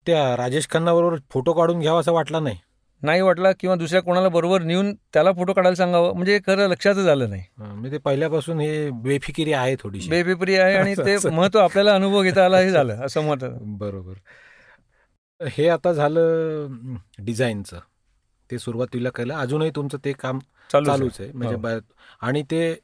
त्या 0.08 0.38
राजेश 0.38 0.68
खन्ना 0.70 0.94
बरोबर 0.94 1.18
फोटो 1.30 1.54
काढून 1.54 1.80
घ्यावा 1.80 2.00
असं 2.00 2.12
वाटला 2.12 2.40
नाही? 2.40 2.58
नाही 3.04 3.22
वाटला 3.22 3.52
किंवा 3.52 3.76
दुसऱ्या 3.76 4.02
कोणाला 4.02 4.30
बरोबर 4.30 4.62
नेऊन 4.62 4.94
त्याला 5.14 5.32
फोटो 5.32 5.54
काढायला 5.54 5.76
सांगावं 5.76 6.14
म्हणजे 6.14 6.40
खरं 6.48 6.68
लक्षातच 6.68 7.08
आलं 7.08 7.30
नाही. 7.30 7.44
म्हणजे 7.58 7.98
पहिल्यापासून 7.98 8.60
हे 8.60 8.90
बेफिकिरी 8.90 9.54
आहे 9.54 9.76
थोडीशी. 9.80 10.10
बेपेपरी 10.10 10.56
आहे 10.56 10.76
आणि 10.76 10.94
ते 10.96 11.16
महत्त्व 11.30 11.60
आपल्याला 11.60 11.96
अनुभव 11.96 12.22
घेता 12.22 12.46
आला 12.46 12.58
हे 12.60 12.70
झालं 12.72 13.06
असं 13.06 13.22
मत. 13.22 13.44
बरोबर. 13.78 14.14
हे 15.42 15.68
आता 15.68 15.94
झालं 15.94 16.96
डिझाईनचं. 17.20 17.80
ते 18.50 18.60
सुरुवातीला 18.60 19.10
केलं 19.10 19.34
अजूनही 19.34 19.70
तुमचं 19.76 19.98
ते 20.06 20.14
काम 20.14 20.40
चालू 20.70 20.86
चालूच 20.86 21.20
आहे. 21.20 21.32
म्हणजे 21.32 21.56
हो. 21.56 21.80
आणि 22.22 22.44
ते 22.44 22.76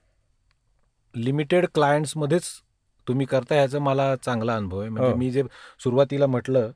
लिमिटेड 1.15 1.65
क्लायंट्समध्येच 1.74 2.43
तुम्ही 3.07 3.25
करता 3.25 3.55
ह्याचा 3.55 3.79
मला 3.79 4.15
चांगला 4.15 4.55
अनुभव 4.55 4.79
आहे. 4.79 4.89
म्हणजे 4.89 5.12
हो. 5.12 5.15
मी 5.17 5.31
जे 5.31 5.43
सुरुवातीला 5.79 6.27
म्हटलं 6.27 6.71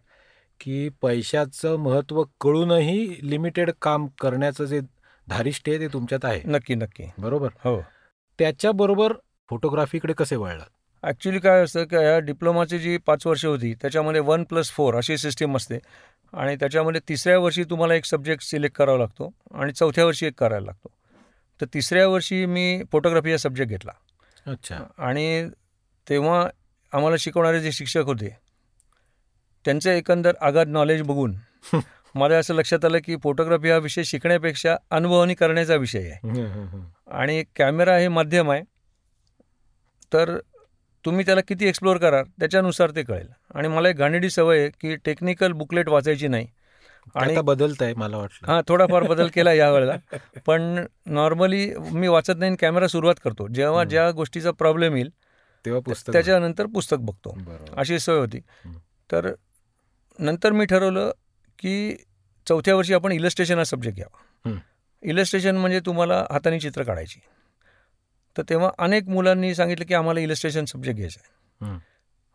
की 0.61 0.89
पैशाचं 0.89 1.75
महत्त्व 1.75 2.23
कळूनही 2.41 3.15
लिमिटेड 3.23 3.71
काम 3.81 4.07
करण्याचं 4.21 4.65
जे 4.65 4.81
धारिष्ट 5.29 5.69
आहे 5.69 5.79
ते 5.79 5.87
तुमच्यात 5.87 6.25
आहे. 6.25 6.41
नक्की 6.45 6.75
नक्की. 6.75 7.03
बरोबर? 7.17 7.47
हो. 7.47 7.81
त्याच्याबरोबर 8.39 9.13
फोटोग्राफीकडे 9.49 10.13
कसे 10.13 10.35
वळलात? 10.35 10.69
ॲक्च्युली 11.03 11.39
काय 11.39 11.63
असतं 11.63 11.83
की 11.83 11.95
ह्या 11.95 12.19
डिप्लोमाची 12.19 12.79
जी 12.79 12.97
पाच 12.97 13.27
वर्ष 13.27 13.45
होती 13.45 13.73
त्याच्यामध्ये 13.73 14.21
वन 14.21 14.43
प्लस 14.43 14.71
फोर 14.71 14.95
अशी 14.95 15.17
सिस्टीम 15.17 15.55
असते. 15.55 15.79
आणि 16.33 16.55
त्याच्यामध्ये 16.55 17.01
तिसऱ्या 17.09 17.39
वर्षी 17.39 17.63
तुम्हाला 17.63 17.93
एक 17.93 18.05
सब्जेक्ट 18.05 18.43
सिलेक्ट 18.43 18.75
करावा 18.75 18.97
लागतो 18.97 19.33
आणि 19.53 19.71
चौथ्या 19.71 20.05
वर्षी 20.05 20.25
एक 20.25 20.33
करायला 20.39 20.65
लागतो. 20.65 20.89
तर 21.61 21.65
तिसऱ्या 21.73 22.07
वर्षी 22.07 22.45
मी 22.45 22.83
फोटोग्राफी 22.91 23.31
हा 23.31 23.37
सब्जेक्ट 23.37 23.69
घेतला. 23.69 23.91
अच्छा. 24.51 24.79
आणि 24.97 25.49
तेव्हा 26.09 26.49
आम्हाला 26.93 27.15
शिकवणारे 27.19 27.61
जे 27.61 27.71
शिक्षक 27.71 28.03
होते 28.05 28.37
त्यांचं 29.65 29.91
एकंदर 29.91 30.33
आगाध 30.41 30.67
नॉलेज 30.67 31.01
बघून 31.01 31.35
मला 32.15 32.37
असं 32.37 32.53
लक्षात 32.53 32.85
आलं 32.85 32.97
की 33.05 33.15
फोटोग्राफी 33.23 33.69
हा 33.69 33.77
विषय 33.77 34.03
शिकण्यापेक्षा 34.03 34.75
अनुभवानी 34.91 35.33
करण्याचा 35.33 35.75
विषय 35.75 35.99
आहे. 35.99 36.29
आणि 37.07 37.43
कॅमेरा 37.55 37.97
हे 37.97 38.07
माध्यम 38.07 38.51
आहे. 38.51 38.61
तर 40.13 40.39
तुम्ही 41.05 41.25
त्याला 41.25 41.41
किती 41.41 41.67
एक्सप्लोअर 41.67 41.97
कराल 41.97 42.23
त्याच्यानुसार 42.39 42.91
ते 42.95 43.03
कळेल. 43.03 43.27
आणि 43.55 43.67
मला 43.67 43.89
एक 43.89 43.95
घाणेरडी 43.95 44.29
सवय 44.29 44.59
आहे 44.59 44.69
की 44.69 44.95
टेक्निकल 44.95 45.51
बुकलेट 45.51 45.89
वाचायची 45.89 46.27
नाही. 46.27 46.47
आणि 47.15 47.37
बदलत 47.41 47.81
आहे 47.81 47.93
मला 47.93 48.17
वाटलं. 48.17 48.51
हां 48.51 48.61
थोडाफार 48.67 49.03
बदल 49.03 49.27
केला 49.27 49.53
यावेळेला 49.53 50.17
पण 50.45 50.85
नॉर्मली 51.05 51.73
मी 51.91 52.07
वाचत 52.07 52.33
नाही 52.37 52.55
कॅमेरा 52.55 52.87
सुरुवात 52.87 53.15
करतो. 53.23 53.47
जेव्हा. 53.47 53.83
ज्या 53.83 54.11
गोष्टीचा 54.11 54.51
प्रॉब्लेम 54.51 54.95
येईल 54.95 55.09
तेव्हा 55.65 55.81
पुस्तक. 55.81 56.13
त्याच्यानंतर 56.13 56.65
पुस्तक 56.65 56.97
बघतो. 56.99 57.37
अशी 57.77 57.99
सवय 57.99 58.19
होती. 58.19 58.39
तर 59.11 59.31
नंतर 60.19 60.51
मी 60.51 60.65
ठरवलं 60.65 61.11
की 61.59 61.95
चौथ्या 62.47 62.75
वर्षी 62.75 62.93
आपण 62.93 63.11
इलस्ट्रेशन 63.11 63.57
हा 63.57 63.63
सब्जेक्ट 63.63 63.95
घ्यावा. 63.95 64.23
इलस्ट्रेशन 65.03 65.57
म्हणजे 65.57 65.79
तुम्हाला 65.79 66.25
हाताने 66.31 66.59
चित्र 66.59 66.83
काढायची. 66.83 67.19
तर 68.37 68.43
तेव्हा 68.49 68.69
अनेक 68.79 69.07
मुलांनी 69.07 69.53
सांगितलं 69.55 69.85
की 69.85 69.93
आम्हाला 69.93 70.19
इलस्ट्रेशन 70.19 70.65
सब्जेक्ट 70.65 70.95
घ्यायचा 70.95 71.19
आहे. 71.23 71.29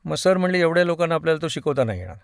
मग 0.05 0.15
सर 0.15 0.37
म्हणले 0.37 0.61
एवढ्या 0.61 0.85
लोकांना 0.85 1.15
आपल्याला 1.15 1.43
तो 1.43 1.49
शिकवता 1.49 1.85
नाही 1.85 2.01
येणार. 2.01 2.17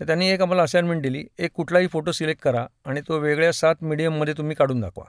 तर 0.00 0.06
त्यांनी 0.06 0.28
एक 0.28 0.40
आम्हाला 0.40 0.62
असाइनमेंट 0.62 1.02
दिली 1.02 1.24
एक 1.38 1.50
कुठलाही 1.54 1.86
फोटो 1.86 2.12
सिलेक्ट 2.12 2.42
करा 2.42 2.66
आणि 2.84 3.00
तो 3.00 3.18
वेगळ्या 3.18 3.52
सात 3.52 3.82
मीडियममध्ये 3.82 4.34
तुम्ही 4.34 4.56
काढून 4.56 4.80
दाखवा. 4.80 5.04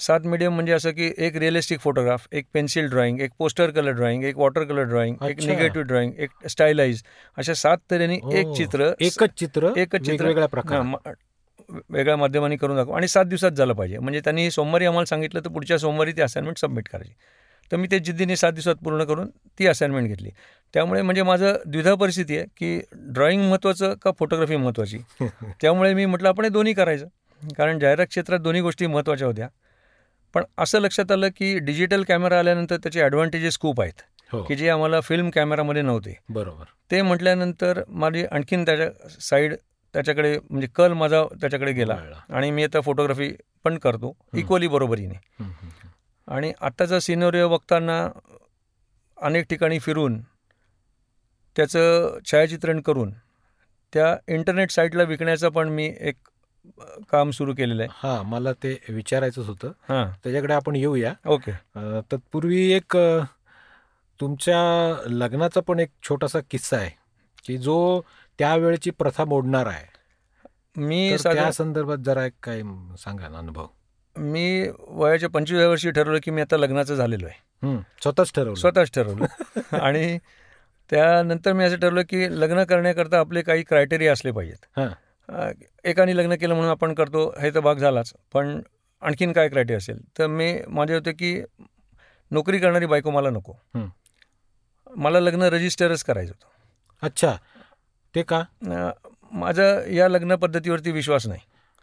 सात 0.00 0.20
मीडियम 0.20 0.52
म्हणजे 0.52 0.72
असं 0.72 0.90
की 0.90 1.12
एक 1.18 1.36
रिअलिस्टिक 1.36 1.80
फोटोग्राफ 1.80 2.26
एक 2.32 2.46
पेन्सिल 2.54 2.88
ड्रॉइंग 2.88 3.20
एक 3.20 3.30
पोस्टर 3.38 3.70
कलर 3.70 3.90
ड्रॉइंग 3.90 4.24
एक 4.24 4.36
वॉटर 4.38 4.64
कलर 4.64 4.82
ड्रॉइंग 4.82 5.16
एक. 5.22 5.40
निगेटिव्ह 5.40 5.86
ड्रॉइंग 5.86 6.12
एक 6.18 6.30
स्टायलाइज 6.48 7.02
अशा 7.36 7.54
सात 7.54 7.78
तऱ्हेने 7.90 8.14
एक 8.14 8.46
हो. 8.46 8.54
चित्र 8.54 8.92
एकच 9.00 9.38
चित्र 9.38 9.72
एकच 9.76 10.00
चित्र. 10.00 10.12
वेगवेगळ्या 10.12 10.48
प्रकार 10.48 10.80
वेगळ्या 11.90 12.16
माध्यमांनी 12.16 12.56
करून 12.56 12.76
दाखवा. 12.76 12.96
आणि 12.96 13.08
सात 13.08 13.24
दिवसात 13.24 13.50
झालं 13.50 13.72
पाहिजे. 13.72 13.98
म्हणजे 13.98 14.20
त्यांनी 14.20 14.50
सोमवारी 14.50 14.84
आम्हाला 14.86 15.04
सांगितलं 15.04 15.40
तर 15.40 15.48
पुढच्या 15.48 15.78
सोमवारी 15.78 16.12
ती 16.12 16.20
असाइनमेंट 16.20 16.58
सबमिट 16.58 16.88
करायची. 16.88 17.12
तर 17.72 17.76
मी 17.76 17.88
ते 17.90 17.98
जिद्दीने 17.98 18.36
सात 18.36 18.52
दिवसात 18.52 18.74
पूर्ण 18.74 19.04
करून 19.04 19.28
ती 19.58 19.66
असाइनमेंट 19.66 20.08
घेतली. 20.08 20.30
त्यामुळे 20.74 21.02
म्हणजे 21.02 21.22
माझं 21.22 21.56
द्विधा 21.66 21.94
परिस्थिती 21.94 22.36
आहे 22.36 22.46
की 22.56 22.80
ड्रॉइंग 22.94 23.42
महत्त्वाचं 23.42 23.94
का 23.94 24.10
फोटोग्राफी 24.18 24.56
महत्त्वाची 24.56 24.98
त्यामुळे 25.60 25.94
मी 25.94 26.06
म्हटलं 26.06 26.28
आपण 26.28 26.44
हे 26.44 26.50
दोन्ही 26.50 26.72
करायचं. 26.72 27.06
कारण 27.42 27.78
जाहिरात 27.78 28.06
क्षेत्रात 28.06 28.40
दोन्ही 28.40 28.60
गोष्टी 28.62 28.86
महत्त्वाच्या 28.86 29.26
होत्या. 29.26 29.48
पण 30.38 30.62
असं 30.62 30.80
लक्षात 30.80 31.12
आलं 31.12 31.28
की 31.28 31.58
डिजिटल 31.58 32.02
कॅमेरा 32.02 32.38
आल्यानंतर 32.38 32.76
त्याचे 32.76 33.00
ॲडव्हान्टेजेस 33.00 33.58
खूप 33.58 33.80
आहेत. 33.80 33.92
हो. 34.32 34.42
की 34.42 34.56
जे 34.56 34.68
आम्हाला 34.68 35.00
फिल्म 35.00 35.30
कॅमेरामध्ये 35.30 35.82
नव्हते. 35.82 36.18
बरोबर. 36.28 36.64
ते 36.90 37.02
म्हटल्यानंतर 37.02 37.82
माझी 37.88 38.24
आणखीन 38.24 38.64
त्याच्या 38.64 38.90
साईड 39.20 39.54
त्याच्याकडे 39.94 40.38
म्हणजे 40.50 40.68
कल 40.74 40.92
माझा 40.92 41.24
त्याच्याकडे 41.40 41.72
गेला. 41.72 41.98
आणि 42.28 42.50
मी 42.50 42.64
आता 42.64 42.80
फोटोग्राफी 42.80 43.32
पण 43.64 43.78
करतो. 43.78 44.16
इक्वली 44.34 44.68
बरोबरीने. 44.68 45.44
आणि 46.28 46.52
आत्ताचा 46.60 47.00
सिनोरिओ 47.00 47.48
बघताना 47.48 48.08
अनेक 49.22 49.46
ठिकाणी 49.50 49.78
फिरून 49.78 50.20
त्याचं 51.56 52.18
छायाचित्रण 52.32 52.80
करून 52.80 53.12
त्या 53.94 54.16
इंटरनेट 54.28 54.70
साईटला 54.70 55.02
विकण्याचं 55.02 55.48
पण 55.48 55.68
मी 55.68 55.94
एक 56.00 56.14
काम 57.10 57.30
सुरू 57.30 57.54
केलेलं 57.54 57.82
आहे. 57.82 57.88
हा 57.94 58.22
मला 58.22 58.52
ते 58.52 58.80
विचारायचंच 58.88 59.46
होतं. 59.46 59.68
हां. 59.68 60.18
त्याच्याकडे 60.22 60.54
आपण 60.54 60.76
येऊया. 60.76 61.14
ओके. 61.26 61.52
तत्पूर्वी 62.12 62.72
एक 62.72 62.96
तुमच्या 64.20 64.60
लग्नाचा 65.06 65.60
पण 65.60 65.78
एक 65.78 65.88
छोटासा 66.08 66.38
किस्सा 66.50 66.76
आहे 66.76 66.90
की 67.46 67.58
जो 67.58 68.00
त्यावेळची 68.38 68.90
प्रथा 68.90 69.24
मोडणार 69.24 69.66
आहे. 69.66 69.98
मी 70.76 71.16
त्या 71.22 71.52
संदर्भात 71.52 71.98
जरा 71.98 72.24
एक 72.24 72.32
काय 72.42 72.62
सांगा 72.98 73.28
ना 73.28 73.38
अनुभव. 73.38 73.66
मी 74.16 74.68
वयाच्या 74.88 75.28
पंचवीस 75.28 75.62
वर्षी 75.62 75.90
ठरवलं 75.90 76.18
की 76.22 76.30
मी 76.30 76.40
आता 76.40 76.56
लग्नाचं 76.56 76.94
झालेलो 76.94 77.26
आहे. 77.26 77.76
स्वतःच 78.02 78.32
ठरवलं. 78.34 78.54
स्वतःच 78.54 78.90
ठरवलं. 78.94 79.26
आणि 79.80 80.18
त्यानंतर 80.90 81.52
मी 81.52 81.64
असं 81.64 81.76
ठरवलं 81.76 82.02
की 82.02 82.40
लग्न 82.40 82.64
करण्याकरता 82.64 83.18
आपले 83.18 83.42
काही 83.42 83.62
क्रायटेरिया 83.62 84.12
असले 84.12 84.30
पाहिजेत. 84.30 84.80
हां. 84.80 84.88
एकाने 85.84 86.16
लग्न 86.16 86.34
केलं 86.34 86.54
म्हणून 86.54 86.70
आपण 86.70 86.94
करतो 86.94 87.34
हे 87.40 87.50
तर 87.50 87.60
भाग 87.60 87.74
झालाच. 87.74 88.12
पण 88.32 88.60
आणखीन 89.02 89.32
काय 89.32 89.48
क्रायटेरिया 89.48 89.76
असेल? 89.78 89.98
तर 90.18 90.26
मी 90.26 90.58
माझे 90.68 90.94
होते 90.94 91.12
की 91.12 91.42
नोकरी 92.30 92.58
करणारी 92.58 92.86
बायको 92.86 93.10
मला 93.10 93.30
नको. 93.30 93.54
मला 94.96 95.20
लग्न 95.20 95.42
रजिस्टरच 95.42 96.04
करायचं 96.04 96.32
होतं. 96.32 97.06
अच्छा. 97.06 97.36
ते 98.14 98.22
का? 98.22 98.42
माझा 99.32 99.64
या 99.86 100.08
लग्न 100.08 100.34
पद्धतीवरती 100.34 100.90
विश्वास 100.90 101.26
नाही. 101.26 101.40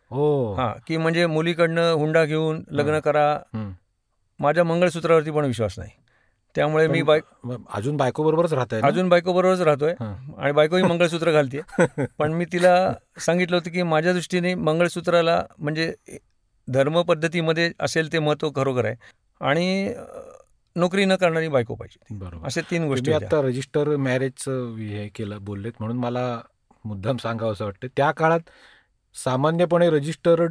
हो. 0.10 0.54
हां 0.54 0.74
की 0.88 0.98
म्हणजे 0.98 1.26
मुलीकडनं 1.26 1.92
हुंडा 1.92 2.24
घेऊन 2.26 2.64
लग्न 2.72 3.00
करा. 3.00 3.40
माझ्या 4.40 4.64
मंगळसूत्रावरती 4.64 5.32
पण 5.32 5.46
विश्वास 5.46 5.80
नाही. 5.80 5.92
त्यामुळे 6.56 6.88
मी 6.88 7.02
बाय 7.02 7.20
अजून 7.70 7.98
बायको 7.98 8.24
बरोबरच 8.24 8.54
राहताय? 8.54 8.82
अजून 8.82 9.10
बायको 9.10 9.34
बरोबरच 9.34 9.62
राहतोय 9.62 9.94
हां. 10.00 10.14
आणि 10.38 10.52
बायकोही 10.52 10.84
मंगळसूत्र 10.84 11.32
घालते 11.32 11.60
पण 12.20 12.34
मी 12.34 12.46
तिला 12.46 12.76
सांगितलं 13.20 13.56
होतं 13.58 13.72
की 13.72 13.84
माझ्या 13.84 14.14
दृष्टीने 14.14 14.54
मंगळसूत्राला 14.56 15.42
म्हणजे 15.60 15.94
धर्म 16.68 17.02
पद्धतीमध्ये 17.02 17.72
असेल 17.80 18.12
ते 18.14 18.20
महत्त्व 18.20 18.50
खरोखर 18.56 18.86
आहे 18.86 18.96
आणि 19.42 19.94
नोकरी 20.76 21.06
न 21.06 21.16
करणारी 21.16 21.48
बायको 21.48 21.76
पाहिजे 21.76 22.16
बरोबर 22.16 22.48
असे 22.48 22.62
तीन 22.62 22.88
गोष्टी. 22.88 23.12
आता 23.12 23.42
रजिस्टर 23.42 23.96
मॅरेजचं 23.96 24.76
हे 24.76 25.08
केलं 25.16 25.44
बोललेत 25.44 25.72
म्हणून 25.80 25.98
मला 25.98 26.40
मुद्दाम 26.86 27.18
सांगावं 27.18 27.54
असं 27.54 27.66
वाटतं 27.66 27.88
त्या 27.98 28.12
काळात 28.12 28.50
सामान्यपणे 29.16 29.90
रजिस्टर 29.90 30.46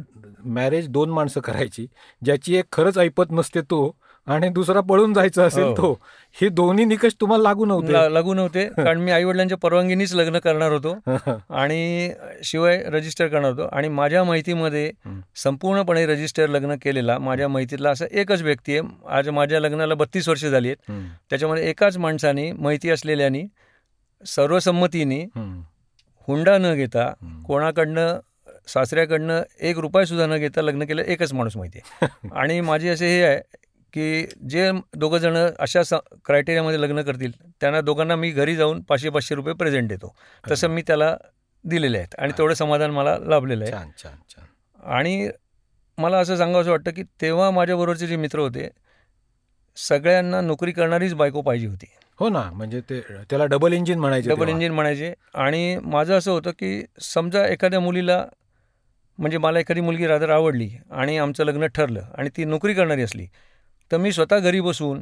मॅरेज 0.45 0.87
दोन 0.89 1.09
माणसं 1.09 1.41
करायची 1.41 1.85
ज्याची 2.21 2.55
एक 2.55 2.65
खरंच 2.71 2.97
ऐपत 2.97 3.31
नसते 3.31 3.61
तो 3.61 3.95
आणि 4.27 4.49
दुसरा 4.49 4.79
पळून 4.79 5.13
जायचा 5.13 5.43
असेल 5.43 5.63
हो. 5.63 5.73
तो 5.77 5.99
हे 6.41 6.49
दोन्ही 6.49 6.85
निकष 6.85 7.13
तुम्हाला 7.21 7.43
लागू 7.43 7.65
नव्हते. 7.65 8.13
लागू 8.13 8.33
नव्हते. 8.33 8.65
कारण 8.83 8.99
मी 8.99 9.11
आईवडिलांच्या 9.11 9.57
परवानगीनेच 9.57 10.13
लग्न 10.13 10.39
करणार 10.39 10.71
होतो. 10.71 10.97
आणि 11.49 12.11
शिवाय 12.43 12.83
रजिस्टर 12.85 13.27
करणार 13.27 13.51
होतो. 13.51 13.67
आणि 13.71 13.87
माझ्या 13.87 14.23
माहितीमध्ये. 14.23 14.91
संपूर्णपणे 15.35 16.05
रजिस्टर 16.05 16.47
लग्न 16.47 16.75
केलेला 16.81 17.17
माझ्या 17.17 17.47
माहितीतला 17.47 17.89
असं 17.89 18.05
एकच 18.11 18.41
व्यक्ती 18.41 18.77
आहे. 18.77 18.81
आज 19.09 19.29
माझ्या 19.29 19.59
लग्नाला 19.59 19.93
बत्तीस 19.93 20.29
वर्ष 20.29 20.45
झाली 20.45 20.67
आहेत. 20.67 20.91
त्याच्यामध्ये 21.29 21.69
एकाच 21.69 21.97
माणसाने 21.97 22.51
माहिती 22.51 22.89
असलेल्यानी 22.89 23.43
सर्वसंमतीने 24.25 25.25
हुंडा 26.27 26.57
न 26.57 26.73
घेता. 26.73 27.13
कोणाकडनं 27.47 28.19
सासऱ्याकडनं 28.67 29.41
एक 29.59 29.77
रुपयासुद्धा 29.77 30.25
न 30.25 30.37
घेता 30.37 30.61
लग्न 30.61 30.85
केलं 30.85 31.01
एकच 31.01 31.33
माणूस 31.33 31.57
माहिती 31.57 31.79
आहे. 31.79 32.27
आणि 32.35 32.61
माझे 32.61 32.89
असे 32.89 33.07
हे 33.07 33.23
आहे 33.23 33.64
की 33.95 34.25
जे 34.49 34.71
दोघं 34.95 35.17
जण 35.17 35.37
अशा 35.59 35.83
स 35.83 35.93
क्रायटेरियामध्ये 36.25 36.81
लग्न 36.81 37.01
करतील 37.01 37.31
त्यांना 37.61 37.81
दोघांना 37.81 38.15
मी 38.15 38.31
घरी 38.31 38.55
जाऊन 38.55 38.81
पाचशे 38.81 39.09
पाचशे 39.09 39.35
रुपये 39.35 39.53
प्रेझेंट 39.53 39.89
देतो. 39.89 40.15
तसं 40.51 40.69
मी 40.69 40.81
त्याला 40.81 41.15
दिलेले 41.65 41.97
आहेत 41.97 42.15
आणि 42.19 42.31
तेवढं 42.37 42.53
समाधान 42.53 42.91
मला 42.91 43.17
लाभलेलं 43.17 43.65
आहे. 43.65 43.73
आणि 44.83 45.29
मला 45.97 46.17
असं 46.17 46.35
सांगावं 46.35 46.61
असं 46.61 46.71
वाटतं 46.71 46.91
की 46.91 47.03
तेव्हा 47.21 47.51
माझ्याबरोबरचे 47.51 48.07
जे 48.07 48.15
मित्र 48.15 48.39
होते 48.39 48.69
सगळ्यांना 49.77 50.41
नोकरी 50.41 50.71
करणारीच 50.71 51.13
बायको 51.13 51.41
पाहिजे 51.41 51.67
होती. 51.67 51.85
हो 52.19 52.29
ना 52.29 52.41
म्हणजे 52.51 52.81
ते 52.81 52.99
त्याला 53.29 53.45
डबल 53.45 53.73
इंजिन 53.73 53.99
म्हणायचे 53.99 54.29
डबल. 54.29 54.49
इंजिन 54.49 54.71
म्हणायचे. 54.71 55.13
आणि 55.33 55.77
माझं 55.77 56.17
असं 56.17 56.31
होतं 56.31 56.51
की 56.51 56.85
समजा 57.01 57.45
एखाद्या 57.47 57.79
मुलीला 57.79 58.25
म्हणजे 59.17 59.37
मला 59.37 59.59
एखादी 59.59 59.81
मुलगी 59.81 60.07
रादर 60.07 60.29
आवडली 60.29 60.69
आणि 60.91 61.17
आमचं 61.17 61.43
लग्न 61.43 61.65
ठरलं 61.65 62.01
आणि 62.17 62.29
ती 62.37 62.45
नोकरी 62.45 62.73
करणारी 62.73 63.01
असली 63.01 63.27
तर 63.91 63.97
मी 63.97 64.11
स्वतः 64.11 64.39
घरी 64.39 64.61
बसून 64.61 65.01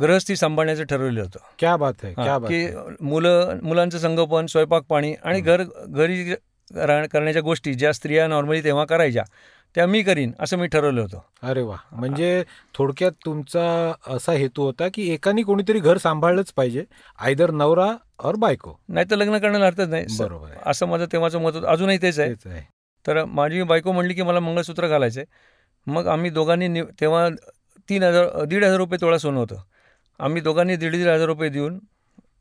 गृहस्थी 0.00 0.36
सांभाळण्याचं 0.36 0.84
ठरवलेलं 0.84 1.20
होतं. 1.20 1.38
क्या 1.58 1.76
बात 1.76 2.04
आहे 2.04 2.12
क्या 2.14 2.38
बात 2.38 2.48
की. 2.48 2.66
मुलं 3.00 3.58
मुलांचं 3.62 3.98
संगोपन 3.98 4.46
स्वयंपाक 4.46 4.84
पाणी 4.88 5.14
आणि 5.14 5.40
घर 5.40 5.62
घरी 5.86 6.34
करण्याच्या 6.72 7.42
गोष्टी 7.42 7.74
ज्या 7.74 7.92
स्त्रिया 7.92 8.26
नॉर्मली 8.28 8.62
तेव्हा 8.64 8.84
करायच्या 8.84 9.24
त्या 9.74 9.86
मी 9.86 10.02
करीन 10.02 10.32
असं 10.40 10.58
मी 10.58 10.66
ठरवलं 10.66 11.00
होतं. 11.00 11.18
अरे 11.42 11.62
वा. 11.62 11.76
म्हणजे 11.92 12.42
थोडक्यात 12.74 13.12
तुमचा 13.24 13.92
असा 14.06 14.32
हेतू 14.32 14.62
होता 14.62 14.88
की 14.94 15.08
एकाने 15.12 15.42
कोणीतरी 15.42 15.78
घर 15.80 15.98
सांभाळलंच 15.98 16.52
पाहिजे 16.52 16.84
आयदर 17.18 17.50
नवरा 17.50 17.88
और 18.24 18.34
बायको. 18.34 18.74
नाही 18.88 19.06
तर 19.10 19.16
लग्न 19.16 19.38
करण्याला 19.38 19.66
अर्थच 19.66 19.88
नाही. 19.88 20.04
बरोबर 20.18 20.50
असं 20.66 20.86
माझं 20.86 21.06
तेव्हाचं 21.12 21.40
मत 21.40 21.54
होतं. 21.54 21.66
अजूनही 21.66 21.98
तेच 22.02 22.18
आहे. 22.20 22.66
तर 23.04 23.24
माझी 23.24 23.62
बायको 23.62 23.92
म्हणली 23.92 24.14
की 24.14 24.22
मला 24.22 24.40
मंगळसूत्र 24.40 24.88
घालायचं 24.88 25.20
आहे 25.20 25.90
मग 25.92 26.06
आम्ही 26.06 26.30
दोघांनी 26.30 26.82
तेव्हा 27.00 27.28
तीन 27.92 28.02
हजार 28.02 28.44
दीड 28.44 28.64
हजार 28.64 28.76
रुपये 28.76 29.00
तोळा 29.00 29.18
सोनं 29.18 29.38
होतं. 29.38 29.56
आम्ही 30.18 30.42
दोघांनी 30.42 30.76
दीड 30.76 30.92
दीड 30.92 31.08
हजार 31.08 31.26
रुपये 31.26 31.48
देऊन 31.48 31.78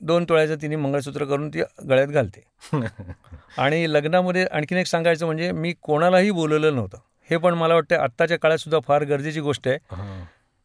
दोन 0.02 0.26
तोळ्याचं 0.30 0.56
तिने 0.62 0.76
मंगळसूत्र 0.76 1.26
करून 1.26 1.50
ती 1.50 1.62
गळ्यात 1.90 2.08
घालते. 2.08 2.44
आणि 3.58 3.94
लग्नामध्ये 3.94 4.46
आणखीन 4.46 4.78
एक 4.78 4.88
सांगायचं 4.88 5.26
म्हणजे 5.26 5.52
मी 5.52 5.74
कोणालाही 5.82 6.32
बोलवलं 6.32 6.76
नव्हतं. 6.76 6.98
हे 7.30 7.38
पण 7.38 7.54
मला 7.54 7.74
वाटतं 7.74 7.96
आत्ताच्या 7.96 8.40
काळात 8.40 8.58
सुद्धा 8.58 8.80
फार 8.80 9.04
गरजेची 9.04 9.40
गोष्ट 9.40 9.68
आहे. 9.68 9.78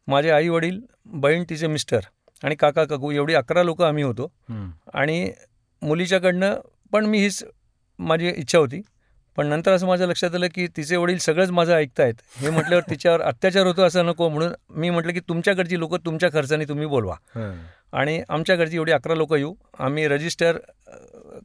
माझे 0.07 0.29
आई 0.29 0.47
वडील 0.47 0.79
बहीण 1.05 1.43
तिचे 1.49 1.67
मिस्टर 1.67 1.99
आणि 2.43 2.55
काका 2.55 2.83
काकू 2.83 3.11
एवढी 3.11 3.33
अकरा 3.33 3.63
लोक 3.63 3.81
आम्ही 3.81 4.03
होतो. 4.03 4.31
आणि 4.93 5.31
मुलीच्याकडनं 5.81 6.55
पण 6.91 7.05
मी 7.05 7.19
हीच 7.19 7.43
माझी 7.99 8.29
इच्छा 8.29 8.57
होती. 8.57 8.81
पण 9.37 9.47
नंतर 9.47 9.71
असं 9.71 9.87
माझ्या 9.87 10.07
लक्षात 10.07 10.35
आलं 10.35 10.47
की 10.55 10.67
तिचे 10.67 10.95
वडील 10.95 11.17
सगळंच 11.17 11.51
माझं 11.51 11.73
ऐकतायत. 11.73 12.13
हे 12.37 12.49
म्हटल्यावर 12.49 12.83
तिच्यावर 12.89 13.21
अत्याचार 13.21 13.65
होतो 13.67 13.81
असं 13.81 14.05
नको. 14.05 14.29
म्हणून 14.29 14.51
मी 14.69 14.89
म्हटलं 14.89 15.13
की 15.13 15.19
तुमच्याकडची 15.19 15.79
लोक 15.79 15.95
तुमच्या 15.95 16.29
खर्चाने 16.33 16.65
तुम्ही 16.65 16.85
बोलवा. 16.85 17.15
आणि 17.93 18.23
आमच्याकडची 18.29 18.75
एवढी 18.75 18.91
अकरा 18.91 19.15
लोक 19.15 19.33
येऊ. 19.33 19.53
आम्ही 19.79 20.07
रजिस्टर 20.07 20.57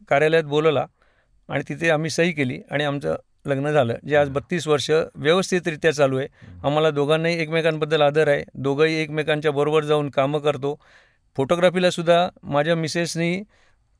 कार्यालयात 0.08 0.44
बोलवला 0.44 0.86
आणि 1.48 1.62
तिथे 1.68 1.90
आम्ही 1.90 2.10
सही 2.10 2.32
केली 2.32 2.60
आणि 2.70 2.84
आमचं 2.84 3.16
लग्न 3.46 3.70
झालं. 3.70 3.94
जे 4.08 4.16
आज 4.16 4.28
बत्तीस 4.28 4.68
वर्ष 4.68 4.90
व्यवस्थितरित्या 5.14 5.92
चालू 5.92 6.18
आहे. 6.18 6.28
आम्हाला 6.64 6.90
दोघांनाही 6.90 7.40
एकमेकांबद्दल 7.42 8.02
आदर 8.02 8.28
आहे. 8.28 8.44
दोघंही 8.54 8.94
एकमेकांच्या 8.94 9.52
बरोबर 9.52 9.84
जाऊन 9.84 10.10
कामं 10.10 10.38
करतो. 10.38 10.80
फोटोग्राफीला 11.36 11.90
सुद्धा 11.90 12.28
माझ्या 12.42 12.76
मिसेसनी 12.76 13.42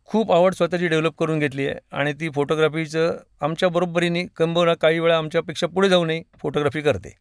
खूप 0.07 0.33
आवड 0.33 0.55
स्वतःची 0.55 0.89
डेव्हलप 0.89 1.19
करून 1.19 1.39
घेतली 1.39 1.67
आहे. 1.67 1.79
आणि 1.93 2.13
ती 2.13 2.31
फोटोग्राफीचं 2.31 3.17
आमच्या 3.41 3.69
बरोबरीने 3.69 4.25
कंबोरा 4.37 4.75
काही 4.75 4.99
वेळा 4.99 5.19
आमच्यापेक्षा 5.19 5.67
पुढे 5.67 5.89
जाऊनही 5.89 6.23
फोटोग्राफी 6.39 6.81
करते. 6.81 7.17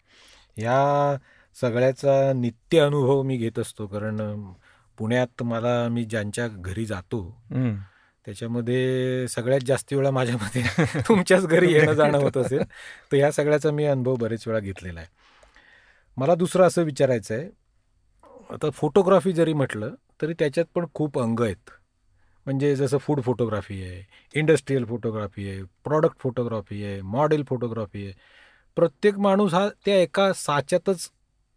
या 0.57 1.15
सगळ्याचा 1.61 2.33
नित्य 2.33 2.79
अनुभव 2.79 3.21
मी 3.21 3.37
घेत 3.37 3.59
असतो. 3.59 3.87
कारण 3.87 4.17
पुण्यात 4.97 5.43
मला 5.43 5.87
मी 5.87 6.03
ज्यांच्या 6.05 6.47
घरी 6.47 6.85
जातो. 6.85 7.43
त्याच्यामध्ये 8.25 9.27
सगळ्यात 9.27 9.59
जास्ती 9.65 9.95
वेळा 9.95 10.11
माझ्यामध्ये 10.11 10.61
तुमच्याच 11.07 11.45
घरी 11.45 11.73
येणं 11.73 11.93
जाणं 11.93 12.17
होत 12.17 12.37
असेल. 12.37 12.61
तर 13.11 13.17
ह्या 13.17 13.31
सगळ्याचा 13.31 13.71
मी 13.71 13.85
अनुभव 13.85 14.15
बरेच 14.15 14.47
वेळा 14.47 14.59
घेतलेला 14.59 14.99
आहे. 14.99 15.09
मला 16.17 16.35
दुसरं 16.35 16.67
असं 16.67 16.83
विचारायचं 16.83 17.35
आहे 17.35 17.49
आता 18.53 18.69
फोटोग्राफी 18.69 19.31
जरी 19.31 19.53
म्हटलं 19.53 19.93
तरी 20.21 20.33
त्याच्यात 20.39 20.65
पण 20.75 20.85
खूप 20.93 21.19
अंग 21.19 21.39
आहेत. 21.41 21.69
म्हणजे 22.45 22.75
जसं 22.75 22.97
फूड 22.97 23.21
फोटोग्राफी 23.21 23.82
आहे 23.84 24.04
इंडस्ट्रीयल 24.36 24.86
फोटोग्राफी 24.86 25.49
आहे 25.49 25.63
प्रॉडक्ट 25.84 26.19
फोटोग्राफी 26.19 26.84
आहे 26.84 27.01
मॉडेल 27.01 27.43
फोटोग्राफी 27.49 28.06
आहे. 28.06 28.13
प्रत्येक 28.77 29.17
माणूस 29.19 29.54
हा 29.54 29.67
त्या 29.86 29.95
एका 30.01 30.32
साच्यातच 30.34 31.10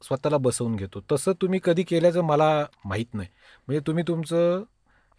स्वतःला 0.02 0.36
बसवून 0.36 0.76
घेतो. 0.76 1.00
तसं 1.12 1.32
तुम्ही 1.42 1.60
कधी 1.64 1.82
केल्याचं 1.82 2.20
मला 2.20 2.66
माहीत 2.84 3.14
नाही. 3.14 3.28
म्हणजे 3.68 3.86
तुम्ही 3.86 4.04
तुमचं 4.08 4.62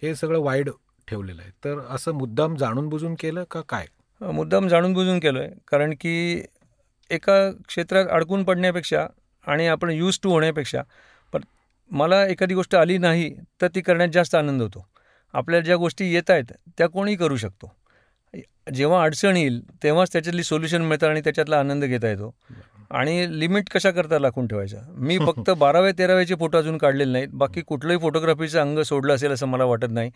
हे 0.02 0.16
सगळं 0.16 0.40
वाईड 0.40 0.70
ठेवलेलं 1.08 1.42
आहे. 1.42 1.52
तर 1.64 1.80
असं 1.90 2.12
मुद्दाम 2.12 2.56
जाणून 2.56 2.90
बुजून 2.90 3.16
केलं 3.20 3.44
का 3.52 3.62
काय? 3.70 3.86
मुद्दाम 4.22 4.68
जाणून 4.68 4.94
बुजून 4.94 5.20
केलं 5.20 5.40
आहे 5.40 5.50
कारण 5.68 5.94
की 6.02 6.44
एका 7.12 7.52
क्षेत्रात 7.68 8.08
अडकून 8.08 8.44
पडण्यापेक्षा 8.44 9.06
आणि 9.48 9.68
आपण 9.68 9.90
यूज 9.90 10.20
टू 10.24 10.32
होण्यापेक्षा 10.32 10.82
पण 11.34 11.42
मला 11.92 12.26
एखादी 12.26 12.54
गोष्ट 12.54 12.76
आली 12.76 12.98
नाही 12.98 13.30
तर 13.62 13.68
ती 13.68 13.82
करण्यात 13.82 14.10
जास्त 14.10 14.36
आनंद 14.36 14.62
होतो. 14.62 14.86
आपल्याला 15.36 15.66
ज्या 15.66 15.76
गोष्टी 15.76 16.14
येत 16.14 16.30
आहेत 16.30 16.52
त्या 16.78 16.88
कोणीही 16.88 17.18
करू 17.18 17.38
शकतो. 17.38 17.72
जेव्हा 18.74 19.04
अडचण 19.04 19.38
येईल 19.38 19.84
तेव्हाच 19.84 20.14
त्याच्यातली 20.14 20.44
सोल्युशन 20.44 20.82
मिळतं 20.82 21.08
आणि 21.08 21.22
त्याच्यातला 21.22 21.60
आनंद 21.60 21.84
घेता 21.84 22.08
येतो. 22.08 22.36
आणि 22.92 23.40
लिमिट 23.40 23.70
कशा 23.70 23.92
करता 23.92 24.18
राखून 24.20 24.48
ठेवायचं 24.48 24.82
मी 24.98 25.18
फक्त 25.18 25.50
बाराव्या 25.58 25.92
तेराव्याचे 25.98 26.36
फोटो 26.36 26.58
अजून 26.58 26.78
काढलेले 26.78 27.12
नाहीत. 27.12 27.28
बाकी 27.34 27.62
कुठलंही 27.62 27.98
फोटोग्राफीचं 27.98 28.60
अंग 28.62 28.80
सोडलं 28.82 29.14
असेल 29.16 29.32
असं 29.32 29.48
मला 29.48 29.64
वाटत 29.66 29.92
नाही. 29.92 30.12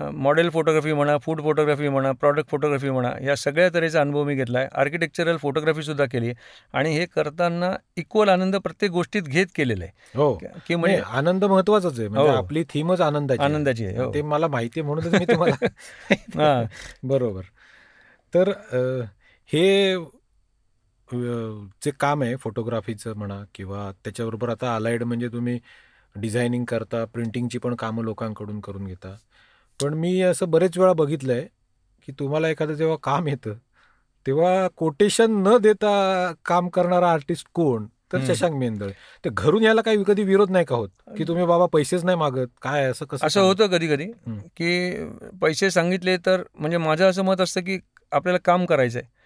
मॉडेल 0.00 0.50
फोटोग्राफी 0.50 0.92
म्हणा 0.92 1.16
फूड 1.18 1.42
फोटोग्राफी 1.42 1.88
म्हणा 1.88 2.12
प्रॉडक्ट 2.12 2.50
फोटोग्राफी 2.50 2.90
म्हणा 2.90 3.12
या 3.24 3.36
सगळ्या 3.36 3.68
तऱ्हेचा 3.74 4.00
अनुभव 4.00 4.24
मी 4.24 4.34
घेतला 4.34 4.58
आहे 4.58 4.68
आर्किटेक्चरल 4.74 5.36
फोटोग्राफीसुद्धा 5.36 6.04
केली 6.04 6.26
आहे. 6.26 6.34
आणि 6.72 6.94
हे 6.94 7.06
करताना 7.06 7.72
इक्वल 7.96 8.28
आनंद 8.28 8.56
प्रत्येक 8.56 8.90
गोष्ट 8.92 9.18
घेत 9.18 9.46
केलेला 9.56 9.84
आहे. 9.84 9.92
हो. 10.14 10.32
की 10.68 10.74
म्हणजे 10.74 11.00
आनंद 11.06 11.44
महत्वाचाच 11.44 11.98
आहे. 11.98 12.08
म्हणजे 12.08 12.30
हो. 12.30 12.36
आपली 12.36 12.64
थीमच 12.64 13.00
आनंदाची 13.00 13.42
आहे. 13.42 13.52
आनंदाची 13.52 13.86
आहे 13.86 13.96
हो. 13.98 14.12
ते 14.14 14.22
मला 14.22 14.48
माहिती 14.48 14.80
आहे 14.80 14.86
म्हणूनच 14.86 15.14
मी 15.14 15.24
तुम्हाला 15.24 15.66
हां. 16.36 16.64
बरोबर. 17.02 17.42
तर 18.34 18.50
हे 19.50 19.96
जे 21.12 21.90
काम 22.00 22.22
आहे 22.22 22.36
फोटोग्राफीचं 22.36 23.16
म्हणा 23.16 23.42
किंवा 23.54 23.92
त्याच्याबरोबर 24.04 24.48
आता 24.48 24.74
अलाइड 24.76 25.02
म्हणजे 25.02 25.28
तुम्ही 25.28 25.58
डिझायनिंग 26.16 26.64
करता 26.64 27.04
प्रिंटिंगची 27.04 27.58
पण 27.58 27.74
कामं 27.74 28.04
लोकांकडून 28.04 28.60
करून 28.60 28.86
घेता. 28.86 29.16
पण 29.82 29.94
मी 29.94 30.20
असं 30.20 30.50
बरेच 30.50 30.78
वेळा 30.78 30.92
बघितलं 30.92 31.32
आहे 31.32 31.46
की 32.08 32.12
तुम्हाला 32.12 32.48
एखादं 32.48 32.74
जेव्हा 32.74 32.96
काम 33.02 33.28
येतं 33.28 33.54
तेव्हा 34.26 34.68
कोटेशन 34.76 35.32
न 35.32 35.56
देता 35.58 36.32
काम 36.44 36.68
करणारा 36.68 37.10
आर्टिस्ट 37.12 37.46
कोण? 37.54 37.86
तर. 38.12 38.24
शशांक 38.26 38.54
मेंदळे. 38.54 38.92
ते 39.24 39.30
घरून 39.32 39.62
याला 39.62 39.80
काही 39.80 40.04
कधी 40.06 40.22
विरोध 40.22 40.50
नाही 40.50 40.64
का 40.64 40.76
होत? 40.76 40.88
की 41.18 41.24
तुम्ही 41.24 41.44
बाबा 41.44 41.66
पैसेच 41.66 42.04
नाही 42.04 42.18
मागत? 42.18 42.46
काय 42.62 42.84
असं 42.84 43.04
कसं 43.04 43.26
असं 43.26 43.40
होतं 43.40 43.66
कधी 43.66 43.88
कधी. 43.88 44.06
की 44.56 45.04
पैसे 45.40 45.70
सांगितले 45.70 46.16
तर 46.16 46.42
म्हणजे 46.54 46.76
माझं 46.76 47.10
असं 47.10 47.24
मत 47.24 47.40
असतं 47.40 47.60
की 47.60 47.78
आपल्याला 48.12 48.38
काम 48.38 48.64
करायचं 48.64 48.98
आहे 48.98 49.19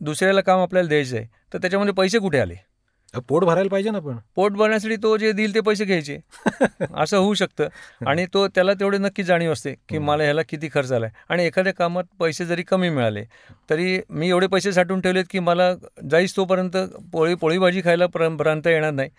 दुसऱ्याला 0.00 0.40
काम 0.40 0.60
आपल्याला 0.60 0.88
द्यायचं 0.88 1.16
आहे 1.16 1.26
तर 1.52 1.58
त्याच्यामध्ये 1.58 1.94
पैसे 1.94 2.18
कुठे 2.18 2.38
आले? 2.38 2.54
पोट 3.28 3.44
भरायला 3.44 3.68
पाहिजे 3.68 3.90
ना 3.90 3.98
पण. 3.98 4.16
पोट 4.34 4.52
भरण्यासाठी 4.52 4.96
तो 4.96 5.16
जे 5.16 5.32
देईल 5.32 5.54
ते 5.54 5.60
पैसे 5.60 5.84
घ्यायचे. 5.84 6.18
असं 6.94 7.16
होऊ 7.16 7.34
शकतं. 7.34 7.68
आणि 8.06 8.26
तो 8.34 8.48
त्याला 8.48 8.74
तेवढे 8.74 8.98
नक्की 8.98 9.22
जाणीव 9.22 9.52
असते 9.52 9.74
की 9.88 9.98
मला 9.98 10.22
ह्याला 10.22 10.42
किती 10.42 10.68
खर्च 10.74 10.92
आला 10.92 11.06
आहे 11.06 11.24
आणि 11.28 11.44
एखाद्या 11.44 11.74
कामात 11.74 12.04
पैसे 12.20 12.44
जरी 12.44 12.62
कमी 12.62 12.88
मिळाले 12.88 13.24
तरी 13.70 14.00
मी 14.10 14.28
एवढे 14.28 14.46
पैसे 14.46 14.72
साठवून 14.72 15.00
ठेवलेत 15.00 15.24
की 15.30 15.38
मला 15.38 15.72
जाईच 16.10 16.36
तोपर्यंत 16.36 16.76
पोळी 17.12 17.34
पोळी 17.34 17.58
भाजी 17.58 17.80
खायला 17.80 18.06
प्र 18.06 18.60
येणार 18.66 18.90
नाही. 18.90 19.10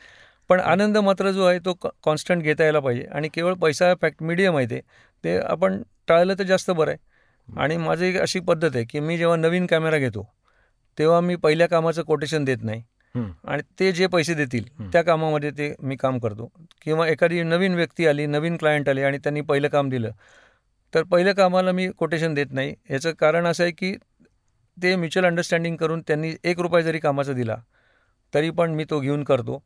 पण 0.49 0.59
आनंद 0.59 0.97
मात्र 0.97 1.31
जो 1.31 1.45
आहे 1.45 1.59
तो 1.59 1.73
कॉन्स्टंट 2.03 2.43
घेता 2.43 2.63
यायला 2.63 2.79
पाहिजे. 2.79 3.03
आणि 3.11 3.29
केवळ 3.33 3.53
पैसा 3.53 3.93
फॅक्ट 4.01 4.23
मीडियम 4.23 4.57
आहे 4.57 4.65
ते. 4.65 4.79
ते 5.23 5.37
आपण 5.37 5.81
टाळलं 6.07 6.33
तर 6.39 6.43
जास्त 6.43 6.71
बरं 6.71 6.91
आहे. 6.91 6.97
आणि 7.59 7.77
माझी 7.77 8.05
एक 8.05 8.17
अशी 8.17 8.39
पद्धत 8.39 8.75
आहे 8.75 8.85
की 8.85 8.99
मी 8.99 9.17
जेव्हा 9.17 9.35
नवीन 9.37 9.65
कॅमेरा 9.65 9.97
घेतो 9.97 10.29
तेव्हा 10.97 11.19
मी 11.21 11.35
पहिल्या 11.35 11.67
कामाचं 11.67 12.03
कोटेशन 12.03 12.43
देत 12.45 12.63
नाही. 12.63 12.83
आणि 13.45 13.61
ते 13.79 13.91
जे 13.91 14.07
पैसे 14.07 14.33
देतील 14.33 14.63
त्या 14.91 15.01
कामामध्ये 15.03 15.49
ते 15.57 15.73
मी 15.81 15.95
काम 15.95 16.17
करतो. 16.19 16.49
किंवा 16.81 17.07
एखादी 17.07 17.41
नवीन 17.43 17.75
व्यक्ती 17.75 18.07
आली 18.07 18.25
नवीन 18.25 18.57
क्लायंट 18.57 18.89
आले 18.89 19.03
आणि 19.03 19.17
त्यांनी 19.17 19.41
पहिलं 19.41 19.67
काम 19.67 19.89
दिलं 19.89 20.11
तर 20.93 21.03
पहिल्या 21.03 21.33
कामाला 21.35 21.71
मी 21.71 21.87
कोटेशन 21.97 22.33
देत 22.33 22.51
नाही. 22.51 22.73
याचं 22.91 23.11
कारण 23.19 23.47
असं 23.47 23.63
आहे 23.63 23.71
की 23.71 23.93
ते 24.77 24.95
म्युच्युअल 24.95 25.25
अंडरस्टँडिंग 25.27 25.75
करून 25.77 26.01
त्यांनी 26.07 26.33
एक 26.43 26.59
रुपया 26.59 26.81
जरी 26.81 26.99
कामाचा 26.99 27.33
दिला 27.33 27.55
तरी 28.33 28.49
पण 28.49 28.71
मी 28.75 28.83
तो 28.89 28.99
घेऊन 28.99 29.23
करतो. 29.23 29.61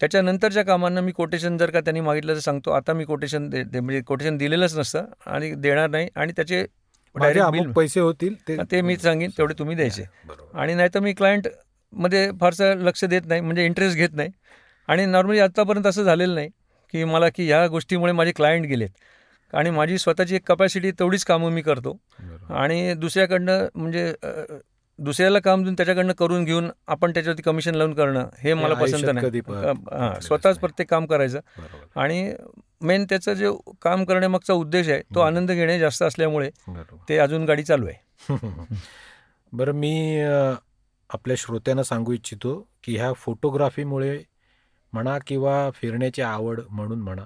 त्याच्यानंतरच्या 0.00 0.62
कामांना 0.64 1.00
मी 1.00 1.12
कोटेशन 1.12 1.56
जर 1.58 1.70
का 1.70 1.80
त्यांनी 1.80 2.00
मागितलं 2.00 2.34
तर 2.34 2.38
सांगतो 2.40 2.70
आता 2.70 2.92
मी 2.94 3.04
कोटेशन 3.04 3.48
दे 3.50 3.80
म्हणजे 3.80 4.00
कोटेशन 4.06 4.36
दिलेलंच 4.36 4.76
नसतं 4.78 5.06
आणि 5.26 5.54
देणार 5.54 5.88
नाही. 5.90 6.08
आणि 6.16 6.32
त्याचे 6.36 6.64
डायरेक्ट 7.14 7.72
पैसे 7.76 8.00
होतील 8.00 8.34
ते 8.70 8.80
मी 8.80 8.96
सांगेन 8.96 9.30
तेवढे 9.38 9.54
तुम्ही 9.58 9.76
द्यायचे. 9.76 10.04
आणि 10.54 10.74
नाही 10.74 10.88
तर 10.94 11.00
मी 11.00 11.12
क्लायंटमध्ये 11.12 12.30
फारसं 12.40 12.82
लक्ष 12.84 13.04
देत 13.04 13.22
नाही 13.26 13.40
म्हणजे 13.40 13.64
इंटरेस्ट 13.66 13.96
घेत 13.96 14.14
नाही. 14.14 14.30
आणि 14.88 15.06
नॉर्मली 15.06 15.38
आत्तापर्यंत 15.40 15.86
असं 15.86 16.04
झालेलं 16.04 16.34
नाही 16.34 16.48
की 16.94 17.04
मला 17.04 17.28
की 17.28 17.46
ह्या 17.46 17.66
गोष्टीमुळे 17.66 18.12
माझे 18.12 18.32
क्लायंट 18.36 18.66
गेलेत. 18.66 18.90
आणि 19.52 19.70
माझी 19.70 19.98
स्वतःची 19.98 20.34
एक 20.36 20.46
कपॅसिटी 20.46 20.90
तेवढीच 20.90 21.24
कामं 21.24 21.50
मी 21.52 21.62
करतो. 21.62 21.96
आणि 22.50 22.94
दुसऱ्याकडनं 22.94 23.66
म्हणजे 23.74 24.12
दुसऱ्याला 24.98 25.38
काम 25.38 25.62
देऊन 25.62 25.74
त्याच्याकडनं 25.74 26.12
करून 26.12 26.44
घेऊन 26.44 26.70
आपण 26.86 27.12
त्याच्यावरती 27.12 27.42
कमिशन 27.42 27.74
लावून 27.74 27.94
करणं 27.94 28.28
हे 28.38 28.54
मला 28.54 28.74
पसंत 28.74 29.10
नाही. 29.14 30.22
स्वतःच 30.22 30.58
प्रत्येक 30.58 30.90
काम 30.90 31.06
करायचं. 31.06 31.40
आणि 31.96 32.32
मेन 32.80 33.04
त्याचं 33.04 33.34
जे 33.34 33.50
काम 33.82 34.04
करण्यामागचा 34.04 34.52
उद्देश 34.52 34.88
आहे 34.88 35.02
तो 35.14 35.20
आनंद 35.20 35.50
घेणे 35.50 35.78
जास्त 35.78 36.02
असल्यामुळे 36.02 36.50
ते 37.08 37.18
अजून 37.18 37.44
गाडी 37.44 37.62
चालू 37.62 37.86
आहे. 37.86 38.28
बरं 39.52 39.72
मी 39.72 40.20
आपल्या 41.10 41.36
श्रोत्यांना 41.38 41.82
सांगू 41.82 42.12
इच्छितो 42.12 42.68
की 42.84 42.96
ह्या 42.96 43.12
फोटोग्राफीमुळे 43.12 44.18
म्हणा 44.92 45.18
किंवा 45.26 45.70
फिरण्याची 45.70 46.22
आवड 46.22 46.60
म्हणून 46.70 47.00
म्हणा 47.00 47.24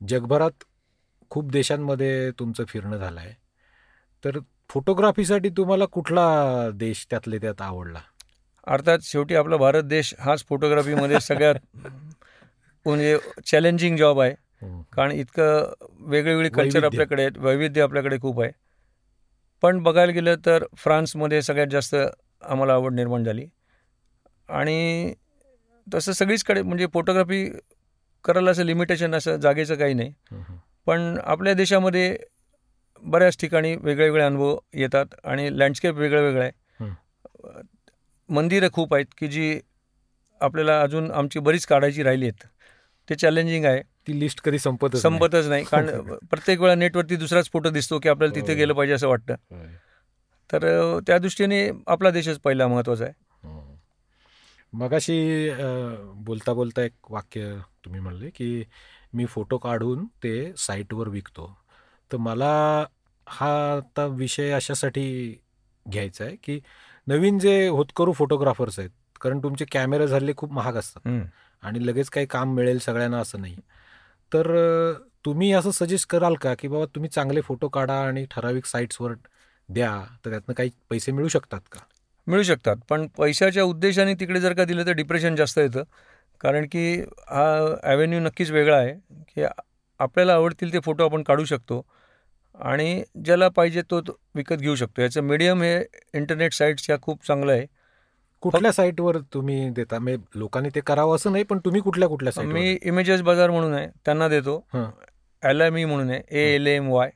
जगभरात 0.00 0.64
खूप 1.30 1.50
देशांमध्ये 1.50 2.30
तुमचं 2.30 2.64
फिरणं 2.68 2.96
झालं 2.96 3.20
आहे 3.20 3.34
तर 4.24 4.38
फोटोग्राफीसाठी 4.72 5.48
तुम्हाला 5.48 5.84
कुठला 5.84 6.24
देश 6.74 7.06
त्यातले 7.10 7.38
त्यात 7.38 7.60
आवडला? 7.62 8.00
अर्थात 8.66 8.98
शेवटी 9.02 9.34
आपला 9.34 9.56
भारत 9.56 9.82
देश 9.82 10.14
हाच 10.18 10.44
फोटोग्राफीमध्ये 10.48 11.20
सगळ्यात 11.20 11.86
म्हणजे 12.86 13.16
चॅलेंजिंग 13.46 13.96
जॉब 13.96 14.20
आहे. 14.20 14.34
कारण 14.92 15.12
इतकं 15.12 15.72
वेगवेगळी 16.00 16.48
कल्चर 16.48 16.84
आपल्याकडे 16.84 17.22
आहेत 17.22 17.38
वैविध्य 17.38 17.82
आपल्याकडे 17.82 18.18
खूप 18.18 18.40
आहे. 18.40 18.50
पण 19.62 19.82
बघायला 19.82 20.12
गेलं 20.12 20.34
तर 20.46 20.64
फ्रान्समध्ये 20.76 21.42
सगळ्यात 21.42 21.66
जास्त 21.66 21.94
आम्हाला 21.94 22.72
आवड 22.72 22.94
निर्माण 22.94 23.24
झाली. 23.24 23.46
आणि 24.48 25.14
तसं 25.94 26.12
सगळीचकडे 26.12 26.62
म्हणजे 26.62 26.86
फोटोग्राफी 26.86 27.44
करायला 28.24 28.50
असं 28.50 28.62
लिमिटेशन 28.62 29.14
असं 29.14 29.36
जागेचं 29.36 29.74
काही 29.74 29.94
नाही. 29.94 30.12
पण 30.86 31.16
आपल्या 31.24 31.54
देशामध्ये 31.54 32.16
बऱ्याच 33.02 33.36
ठिकाणी 33.36 33.76
वेगळे 33.76 34.04
वेगळे 34.04 34.24
अनुभव 34.24 34.58
येतात 34.74 35.06
आणि 35.24 35.58
लँडस्केप 35.58 35.94
वेगळं 35.94 36.22
वेगळं 36.22 36.42
आहे. 36.42 36.52
मंदिरं 38.28 38.68
खूप 38.72 38.94
आहेत 38.94 39.06
की 39.18 39.28
जी 39.28 39.60
आपल्याला 40.40 40.82
अजून 40.82 41.10
आमची 41.10 41.38
बरीच 41.38 41.66
काढायची 41.66 42.02
राहिली 42.02 42.24
आहेत. 42.24 42.46
ते 43.10 43.14
चॅलेंजिंग 43.14 43.64
आहे. 43.64 43.82
ती 44.06 44.20
लिस्ट 44.20 44.40
कधी 44.40 44.58
संपत 44.58 44.96
संपतच 44.96 45.46
नाही. 45.46 45.64
कारण 45.64 45.86
प्रत्येक 46.30 46.60
वेळा 46.60 46.74
नेटवरती 46.74 47.16
दुसराच 47.16 47.50
फोटो 47.52 47.70
दिसतो 47.70 47.98
की 47.98 48.08
आपल्याला 48.08 48.34
तिथे 48.34 48.54
गेलं 48.54 48.74
पाहिजे 48.74 48.94
असं 48.94 49.08
वाटतं. 49.08 49.34
तर 50.52 50.98
त्या 51.06 51.18
दृष्टीने 51.18 51.70
आपला 51.86 52.10
देशच 52.10 52.38
पहिला 52.38 52.68
महत्त्वाचा 52.68 53.04
आहे. 53.04 53.12
मगाशी 54.72 55.50
बोलता 56.14 56.52
बोलता 56.52 56.82
एक 56.82 56.92
वाक्य 57.10 57.58
तुम्ही 57.84 58.00
म्हणले 58.00 58.30
की 58.30 58.64
मी 59.14 59.26
फोटो 59.26 59.58
काढून 59.58 60.04
ते 60.04 60.52
साईटवर 60.56 61.08
विकतो. 61.08 61.61
तर 62.12 62.16
मला 62.16 62.84
हा 63.26 63.50
आता 63.76 64.04
विषय 64.06 64.50
अशासाठी 64.52 65.04
घ्यायचा 65.86 66.24
आहे 66.24 66.36
की 66.44 66.58
नवीन 67.06 67.38
जे 67.38 67.68
होतकरू 67.68 68.12
फोटोग्राफर्स 68.12 68.78
आहेत 68.78 68.90
कारण 69.20 69.38
तुमचे 69.38 69.64
कॅमेरे 69.72 70.06
झाले 70.06 70.32
खूप 70.36 70.52
महाग 70.52 70.76
असतात 70.76 71.08
आणि 71.62 71.86
लगेच 71.86 72.08
काही 72.10 72.26
काम 72.26 72.54
मिळेल 72.54 72.78
सगळ्यांना 72.78 73.18
असं 73.18 73.40
नाही. 73.40 73.56
तर 74.32 74.46
तुम्ही 75.24 75.52
असं 75.52 75.70
सजेस्ट 75.70 76.08
कराल 76.10 76.34
का 76.34 76.54
की 76.58 76.68
बाबा 76.68 76.84
तुम्ही 76.84 77.10
चांगले 77.10 77.40
फोटो 77.40 77.68
काढा 77.68 78.00
आणि 78.06 78.24
ठराविक 78.30 78.66
साईट्सवर 78.66 79.12
द्या 79.68 79.90
तर 80.24 80.30
त्यातनं 80.30 80.54
काही 80.54 80.70
पैसे 80.90 81.12
मिळू 81.12 81.28
शकतात 81.28 81.60
का? 81.72 81.80
मिळू 82.26 82.42
शकतात 82.42 82.76
पण 82.88 83.06
पैशाच्या 83.18 83.64
उद्देशाने 83.64 84.14
तिकडे 84.14 84.40
जर 84.40 84.52
का 84.52 84.64
दिलं 84.64 84.86
तर 84.86 84.92
डिप्रेशन 84.92 85.36
जास्त 85.36 85.58
येतं. 85.58 85.82
कारण 86.40 86.66
की 86.72 87.00
हा 87.28 87.76
ॲव्हेन्यू 87.82 88.20
नक्कीच 88.20 88.50
वेगळा 88.50 88.76
आहे 88.76 88.92
की 89.34 89.42
आपल्याला 90.00 90.34
आवडतील 90.34 90.72
ते 90.72 90.78
फोटो 90.80 91.04
आपण 91.04 91.22
काढू 91.22 91.44
शकतो. 91.44 91.82
आणि 92.54 93.02
ज्याला 93.24 93.48
पाहिजे 93.48 93.82
तो 93.82 94.00
विकत 94.34 94.56
घेऊ 94.56 94.74
शकतो. 94.74 95.02
याचं 95.02 95.22
मीडियम 95.22 95.62
हे 95.62 95.78
इंटरनेट 96.14 96.52
साईट्सच्या 96.52 96.96
खूप 97.02 97.26
चांगलं 97.26 97.52
आहे. 97.52 97.66
कुठल्या 98.42 98.72
साईटवर 98.72 99.18
तुम्ही 99.34 99.68
देता? 99.70 99.98
म्हणजे 99.98 100.38
लोकांनी 100.38 100.68
ते 100.74 100.80
करावं 100.80 101.14
असं 101.16 101.32
नाही 101.32 101.44
पण 101.44 101.58
तुम्ही 101.58 101.80
कुठल्या 101.80 102.08
कुठल्या 102.08 102.42
मी 102.52 102.78
इमेजेस 102.82 103.22
बाजार 103.22 103.50
म्हणून 103.50 103.74
आहे 103.74 103.86
त्यांना 104.04 104.28
देतो. 104.28 104.64
एल 105.42 105.60
एम 105.60 105.76
ई 105.76 105.84
म्हणून 105.84 106.10
आहे 106.10 106.22
A 106.30 106.54
L 106.54 106.66
M 106.66 106.88
Y 106.88 107.10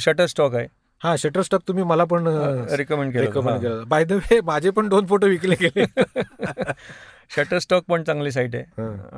shutter 0.00 0.26
stock 0.26 0.54
आहे. 0.54 0.66
हा 1.00 1.16
शटर 1.16 1.42
स्टॉक 1.42 1.62
तुम्ही 1.68 1.84
मला 1.84 2.04
पण 2.04 2.26
रिकमेंड 2.76 3.12
केलं. 3.12 3.84
बाय 3.88 4.04
द 4.04 4.12
वे 4.12 4.40
माझे 4.40 4.70
पण 4.70 4.88
दोन 4.88 5.06
फोटो 5.06 5.26
विकले 5.26 5.54
गेले. 5.60 5.84
शटर 7.30 7.58
स्टॉक 7.58 7.84
पण 7.88 8.02
चांगली 8.02 8.30
साईट 8.30 8.54
आहे. 8.54 8.64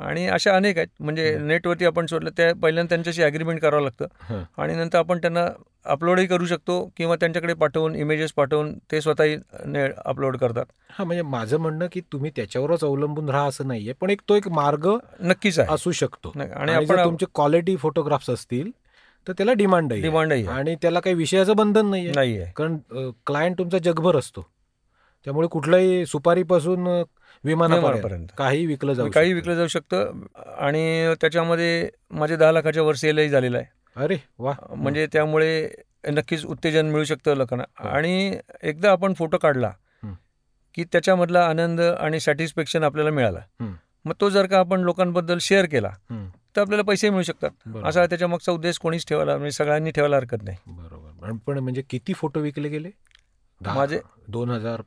आणि 0.05 0.27
अशा 0.27 0.55
अनेक 0.55 0.77
आहेत. 0.77 0.87
म्हणजे 0.99 1.37
नेटवरती 1.39 1.85
आपण 1.85 2.05
सोडलं 2.05 2.29
त्या 2.37 2.53
पहिल्यांदा 2.55 2.89
त्यांच्याशी 2.89 3.23
अग्रीमेंट 3.23 3.59
करावं 3.61 3.83
लागतं. 3.83 4.43
आणि 4.57 4.75
नंतर 4.75 4.97
आपण 4.97 5.17
त्यांना 5.17 5.45
अपलोडही 5.85 6.25
करू 6.27 6.45
शकतो 6.45 6.79
किंवा 6.97 7.15
त्यांच्याकडे 7.15 7.53
पाठवून 7.53 7.95
इमेजेस 7.95 8.31
पाठवून 8.31 8.77
ते 8.91 9.01
स्वतःही 9.01 9.37
अपलोड 10.05 10.37
करतात. 10.37 10.65
हा 10.89 11.03
म्हणजे 11.03 11.23
माझं 11.23 11.57
म्हणणं 11.57 11.87
की 11.91 12.01
तुम्ही 12.13 12.31
त्याच्यावरच 12.35 12.83
अवलंबून 12.83 13.29
राहा 13.29 13.47
असं 13.47 13.67
नाहीये. 13.67 13.93
पण 13.93 14.09
एक 14.09 14.21
तो 14.29 14.35
एक 14.35 14.47
मार्ग 14.49 14.89
नक्कीच 15.21 15.59
असू 15.59 15.91
शकतो. 15.91 16.33
आणि 16.39 16.73
आपण 16.73 17.03
तुमचे 17.03 17.25
क्वालिटी 17.35 17.75
फोटोग्राफ्स 17.75 18.29
असतील 18.29 18.71
तर 19.27 19.33
त्याला 19.33 19.53
डिमांड 19.53 19.91
आहे. 19.93 20.01
डिमांड 20.01 20.33
आहे. 20.33 20.45
आणि 20.45 20.75
त्याला 20.75 20.99
काही 20.99 21.15
विषयाचं 21.15 21.55
बंधन 21.55 21.89
नाहीये. 21.89 22.11
नाहीये. 22.15 22.45
कारण 22.55 22.77
क्लायंट 23.25 23.57
तुमचा 23.57 23.77
जगभर 23.77 24.17
असतो. 24.17 24.45
त्यामुळे 25.25 25.47
कुठल्याही 25.47 26.05
सुपारीपासून 26.05 26.87
विमानापर्यंत 27.43 28.27
काही 28.37 28.65
विकलं 28.65 28.93
जाऊ 28.93 29.09
काही 29.09 29.33
विकलं 29.33 29.55
जाऊ 29.55 29.67
शकतं 29.67 30.21
आणि 30.57 31.13
त्याच्यामध्ये 31.21 31.89
माझे 32.11 32.35
दहा 32.35 32.51
लाखाच्या 32.51 32.83
वर 32.83 32.95
सेलही 32.95 33.29
झालेला 33.29 33.57
आहे. 33.57 33.65
अरे 33.95 34.17
वा. 34.39 34.53
म्हणजे 34.69 35.05
त्यामुळे 35.13 35.69
नक्कीच 36.07 36.45
उत्तेजन 36.45 36.85
मिळू 36.85 37.03
शकतं 37.03 37.35
लोकांना. 37.37 37.63
आणि 37.89 38.37
एकदा 38.63 38.91
आपण 38.91 39.13
फोटो 39.13 39.37
काढला 39.37 39.71
की 40.75 40.83
त्याच्यामधला 40.83 41.45
आनंद 41.45 41.81
आणि 41.81 42.19
सॅटिस्फॅक्शन 42.19 42.83
आपल्याला 42.83 43.11
मिळाला. 43.11 43.39
मग 44.05 44.13
तो 44.21 44.29
जर 44.29 44.45
का 44.45 44.59
आपण 44.59 44.81
लोकांबद्दल 44.81 45.37
शेअर 45.41 45.65
केला 45.65 45.89
तर 46.55 46.61
आपल्याला 46.61 46.83
पैसे 46.83 47.09
मिळू 47.09 47.23
शकतात. 47.23 47.77
असा 47.85 48.05
त्याच्या 48.05 48.27
मागचा 48.27 48.51
उद्देश 48.51 48.77
कोणीच 48.77 49.05
ठेवायला 49.07 49.37
म्हणजे 49.37 49.51
सगळ्यांनी 49.51 49.91
ठेवायला 49.91 50.15
हरकत 50.15 50.43
नाही. 50.43 50.57
बरोबर. 50.67 51.31
पण 51.47 51.57
म्हणजे 51.57 51.81
किती 51.89 52.13
फोटो 52.13 52.39
विकले 52.39 52.69
गेले? 52.69 52.89
माझे 53.61 53.99
दोन 54.29 54.49
हजार 54.49 54.81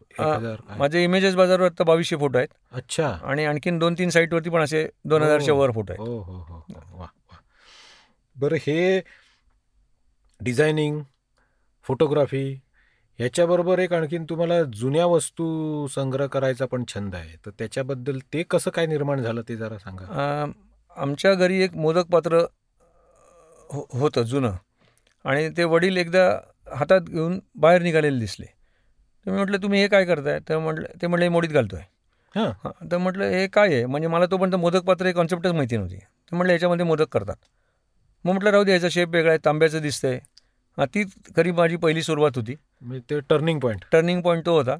माझे 0.79 1.03
इमेजेस 1.05 1.35
बाजारवर 1.35 1.67
आता 1.67 1.85
बावीसशे 1.85 2.17
फोटो 2.17 2.39
आहेत. 2.39 2.49
अच्छा. 2.73 3.09
आणि 3.23 3.45
आणखीन 3.45 3.79
दोन 3.79 3.95
तीन 3.99 4.11
साईटवरती 4.11 4.51
पण 4.51 4.63
असे 4.63 4.87
दोन 5.05 5.23
हजारच्या 5.23 5.55
वर 5.55 5.71
फोटो 5.71 5.93
आहेत. 5.93 6.07
हो 6.07 6.21
हो 6.23 6.39
हो. 6.49 7.07
बरं 8.37 8.57
हे 8.67 9.01
डिझायनिंग 10.41 11.01
फोटोग्राफी 11.87 12.45
ह्याच्याबरोबर 13.19 13.79
एक 13.79 13.93
आणखीन 13.93 14.25
तुम्हाला 14.25 14.63
जुन्या 14.75 15.07
वस्तू 15.07 15.87
संग्रह 15.95 16.27
करायचा 16.27 16.67
पण 16.67 16.85
छंद 16.89 17.15
आहे. 17.15 17.37
तर 17.47 17.51
त्याच्याबद्दल 17.59 18.19
ते 18.33 18.43
कसं 18.51 18.71
काय 18.71 18.87
निर्माण 18.87 19.23
झालं 19.23 19.43
ते 19.49 19.57
जरा 19.57 19.79
सांगा. 19.79 20.47
आमच्या 20.97 21.35
घरी 21.35 21.63
एक 21.63 21.75
मोदक 21.77 22.07
पात्र 22.13 22.39
हो 23.71 23.87
होतं 24.01 24.23
जुनं. 24.23 24.53
आणि 25.25 25.49
ते 25.57 25.65
वडील 25.65 25.97
एकदा 25.97 26.25
हातात 26.77 27.01
घेऊन 27.01 27.39
बाहेर 27.57 27.83
निघालेले 27.83 28.19
दिसले. 28.19 28.47
तर 29.27 29.31
मी 29.31 29.37
म्हटलं 29.37 29.59
तुम्ही 29.63 29.81
हे 29.81 29.89
काय 29.89 30.05
करताय? 30.05 30.39
तर 30.49 30.59
म्हटलं 30.59 30.87
ते 31.03 31.07
म्हटलं 31.07 31.29
मोडीत 31.29 31.51
घालतो 31.51 31.77
आहे 31.77 31.87
हां. 32.35 32.51
हां 32.65 32.89
तर 32.91 32.97
म्हटलं 32.97 33.25
हे 33.25 33.47
काय 33.47 33.75
आहे? 33.75 33.87
म्हणजे 33.87 34.09
मला 34.09 34.27
तोपर्यंत 34.27 34.55
मोदक 34.55 34.83
पात्र 34.83 35.07
हे 35.07 35.13
कॉन्सेप्टच 35.13 35.53
माहिती 35.53 35.77
नव्हती. 35.77 35.97
तर 35.97 36.37
म्हटलं 36.37 36.53
याच्यामध्ये 36.53 36.87
मोदक 36.87 37.09
करतात. 37.09 37.37
मग 38.25 38.33
म्हटलं 38.33 38.51
राहू 38.51 38.65
दे 38.65 38.73
याचा 38.73 38.89
शेप 38.91 39.09
वेगळा 39.09 39.31
आहे 39.31 39.39
तांब्याचं 39.45 39.83
दिसतंय. 39.83 40.19
हां 40.79 40.87
ती 40.87 41.05
खरी 41.37 41.51
माझी 41.51 41.77
पहिली 41.77 42.03
सुरुवात 42.03 42.33
होती. 42.37 42.55
म्हणजे 42.81 43.01
ते 43.11 43.21
टर्निंग 43.21 43.61
पॉईंट 43.61 43.85
टर्निंग 43.93 44.23
पॉईंट 44.23 44.47
तो 44.47 44.57
होता. 44.57 44.77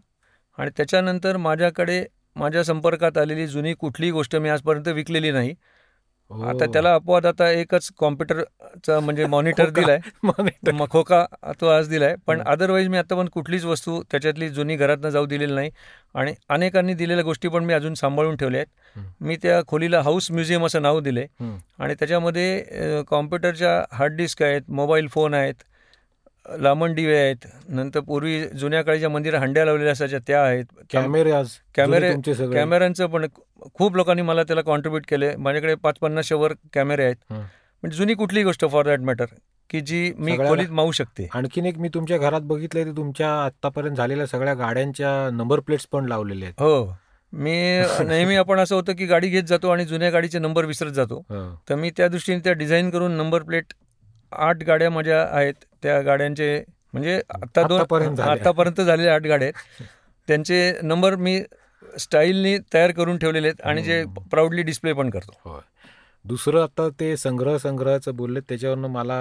आणि 0.59 0.71
त्याच्यानंतर 0.77 1.37
माझ्याकडे 1.37 2.05
माझ्या 2.37 2.65
संपर्कात 2.65 3.19
आलेली 3.19 3.47
जुनी 3.47 3.75
कुठलीही 3.75 4.13
गोष्ट 4.13 4.37
मी 4.37 4.49
आजपर्यंत 4.49 4.89
विकलेली 4.89 5.31
नाही. 5.31 5.51
हो. 5.51 5.55
आता 6.31 6.67
त्याला 6.73 6.95
अपवाद 6.95 7.27
आता 7.27 7.51
एकच 7.51 7.89
कॉम्प्युटरचा 7.99 8.99
म्हणजे 9.01 9.25
मॉनिटर. 9.27 9.71
दिलाय 9.71 9.99
Monitor. 10.27 10.73
मग 10.75 10.87
खोका 10.91 11.25
तो 11.61 11.67
आज 11.69 11.89
दिलाय 11.89 12.15
पण. 12.27 12.41
अदरवाईज 12.43 12.89
मी 12.89 12.99
आता 12.99 13.15
पण 13.15 13.29
कुठलीच 13.29 13.65
वस्तू 13.65 14.03
त्याच्यातली 14.11 14.49
जुनी 14.49 14.77
घरातनं 14.77 15.09
जाऊ 15.09 15.27
दिलेली 15.27 15.55
नाही 15.55 15.71
आणि 16.15 16.35
अनेकांनी 16.49 16.95
दिलेल्या 16.95 17.25
गोष्टी 17.25 17.49
पण 17.49 17.65
मी 17.65 17.73
अजून 17.75 17.95
सांभाळून 17.95 18.37
ठेवल्या 18.37 18.61
आहेत. 18.61 19.05
मी 19.21 19.37
त्या 19.43 19.61
खोलीला 19.69 20.01
हाऊस 20.03 20.31
म्युझियम 20.31 20.67
असं 20.67 20.83
नाव 20.83 21.01
दिले. 21.01 21.27
आणि 21.79 21.95
त्याच्यामध्ये 21.95 23.03
कॉम्प्युटरच्या 23.09 23.83
हार्ड 23.93 24.17
डिस्क 24.17 24.43
आहेत 24.43 24.71
मोबाईल 24.71 25.09
फोन 25.09 25.35
आहेत 25.35 25.63
दिवे 26.49 27.17
आहेत. 27.17 27.37
नंतर 27.69 28.01
पूर्वी 28.01 28.45
जुन्या 28.45 28.83
काळीच्या 28.83 29.09
मंदिरात 29.09 29.41
हंड्या 29.41 29.65
लावलेल्या 29.65 29.93
असायच्या 29.93 30.19
त्या 30.27 30.45
आहेत. 30.45 30.65
कॅमेरे 30.93 31.33
आज 31.33 31.49
कॅमेरे- 31.75 32.33
कॅमेऱ्यांचं 32.53 33.07
पण 33.07 33.27
खूप 33.75 33.97
लोकांनी 33.97 34.23
मला 34.23 34.43
त्याला 34.43 34.63
कॉन्ट्रीब्यूट 34.63 35.07
केले. 35.09 35.37
माझ्याकडे 35.37 35.75
पाच 35.75 35.95
पन्नासशे 36.01 36.35
वर 36.35 36.53
कॅमेरे 36.73 37.05
आहेत. 37.05 37.17
म्हणजे 37.31 37.97
जुनी 37.97 38.15
कुठलीही 38.15 38.45
गोष्ट 38.45 38.65
फॉर 38.71 38.85
दॅट 38.85 39.01
मॅटर 39.01 39.25
की 39.71 39.81
जी 39.81 40.13
मी 40.19 40.37
खोलीत 40.37 40.69
मावू 40.71 40.93
शकते. 40.93 41.29
आणखीन 41.35 41.67
एक 41.67 41.79
मी 41.79 41.89
तुमच्या 41.89 42.19
घरात 42.19 42.41
बघितलंय 42.41 42.85
ते 42.85 42.97
तुमच्या 42.97 43.45
आतापर्यंत 43.45 43.97
झालेल्या 43.97 44.27
सगळ्या 44.27 44.55
गाड्यांच्या 44.55 45.31
नंबर 45.31 45.61
प्लेट्स 45.61 45.87
पण 45.93 46.07
लावलेले 46.07 46.45
आहेत. 46.45 46.63
हो. 46.63 46.97
मी 47.33 47.81
नेहमी 48.09 48.35
आपण 48.35 48.59
असं 48.59 48.75
होतं 48.75 48.93
की 48.93 49.07
गाडी 49.07 49.29
घेत 49.29 49.43
जातो 49.43 49.69
आणि 49.69 49.85
जुन्या 49.85 50.11
गाडीचे 50.11 50.39
नंबर 50.39 50.65
विसरत 50.65 50.91
जातो. 50.91 51.25
तर 51.69 51.75
मी 51.75 51.91
त्या 51.97 52.09
दृष्टीने 52.09 52.39
त्या 52.39 52.53
डिझाईन 52.53 52.91
करून 52.91 53.13
नंबर 53.13 53.43
प्लेट 53.43 53.65
आठ 54.33 54.63
गाड्या 54.63 54.91
माझ्या 54.91 55.23
आहेत. 55.31 55.55
त्या 55.83 56.01
गाड्यांचे 56.01 56.65
म्हणजे 56.93 57.21
आता 57.43 57.63
दोन 57.63 57.81
आतापर्यंत 58.21 58.81
झालेल्या 58.81 59.15
आठ 59.15 59.23
गाड्या 59.23 59.49
आहेत. 59.49 59.85
त्यांचे 60.29 60.79
नंबर 60.83 61.17
मी 61.17 61.43
स्टाईलनी 62.01 62.57
तयार 62.75 62.91
करून 62.91 63.19
ठेवलेले 63.19 63.49
आहेत 63.49 63.61
आणि 63.67 63.83
जे. 63.83 64.05
प्राऊडली 64.31 64.63
डिस्प्ले 64.63 64.93
पण 64.93 65.11
करतो. 65.11 65.61
दुसरं 66.25 66.63
आता 66.63 66.89
ते 67.01 67.17
संग्रह 67.17 67.57
संग्रहाचं 67.57 68.17
बोलले 68.17 68.41
त्याच्यावरनं 68.41 68.89
मला 68.89 69.21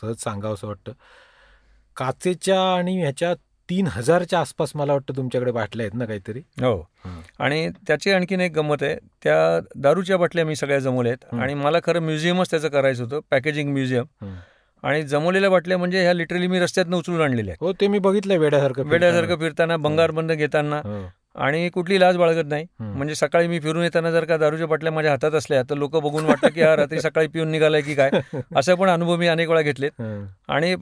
सहज 0.00 0.16
सांगावं 0.16 0.54
असं 0.54 0.66
वाटतं. 0.66 0.92
काचेच्या 1.96 2.60
आणि 2.74 3.00
ह्याच्या 3.00 3.34
तीन 3.70 3.86
हजारच्या 3.86 4.40
आसपास 4.40 4.72
मला 4.74 4.92
वाटतं 4.92 5.16
तुमच्याकडे 5.16 5.52
बाटल्या 5.52 5.84
आहेत 5.84 5.98
ना 5.98 6.04
काहीतरी. 6.04 6.38
हो. 6.38 6.88
आणि 7.38 7.68
त्याची 7.86 8.10
आणखीन 8.10 8.40
एक 8.40 8.52
गंमत 8.52 8.82
आहे. 8.82 8.96
त्या 9.24 9.36
दारूच्या 9.76 10.16
बाटल्या 10.16 10.44
मी 10.44 10.56
सगळ्या 10.56 10.78
जमवल्या 10.78 11.12
आहेत. 11.12 11.40
आणि 11.40 11.54
मला 11.54 11.78
खरं 11.84 12.00
म्युझियमच 12.00 12.50
त्याचं 12.50 12.68
करायचं 12.68 13.04
होतं 13.04 13.20
पॅकेजिंग 13.30 13.72
म्युझियम. 13.72 14.34
आणि 14.82 15.02
जमवलेल्या 15.02 15.50
बाटल्या 15.50 15.78
म्हणजे 15.78 16.02
ह्या 16.02 16.12
लिटरली 16.14 16.46
मी 16.46 16.60
रस्त्यातनं 16.60 16.96
उचलून 16.96 17.20
आणलेल्या 17.20 17.54
हो 17.60 17.72
ते 17.72 17.88
मी 17.88 17.98
बघितलंय 17.98 18.38
वेड्यासारखं 18.38 18.82
वेड्यासारखं 18.82 19.36
फिरताना. 19.36 19.76
भंगारबंद 19.76 20.32
घेताना. 20.32 20.80
आणि 21.36 21.68
कुठली 21.68 22.00
लाज 22.00 22.16
बाळगत 22.16 22.46
नाही. 22.46 22.66
म्हणजे 22.80 23.14
सकाळी 23.14 23.48
मी 23.48 23.58
फिरून 23.60 23.82
येताना 23.82 24.10
जर 24.10 24.24
का 24.24 24.36
दारूच्या 24.36 24.66
बाटल्या 24.66 24.92
माझ्या 24.92 25.10
हातात 25.10 25.34
असल्या 25.34 25.62
तर 25.62 25.74
लोक 25.74 25.96
बघून 25.96 26.24
वाटतं 26.24 26.48
की 26.48 26.62
हा 26.62 26.76
रात्री 26.76 27.00
सकाळी 27.00 27.26
पिऊन 27.26 27.48
निघालाय 27.48 27.80
की 27.80 27.94
काय 27.94 28.10
असे 28.56 28.74
पण 28.74 28.88
अनुभव 28.88 29.16
मी 29.16 29.26
अनेक 29.26 29.48
वेळा 29.48 29.60
घेतलेत. 29.62 29.90
आणि 30.48 30.74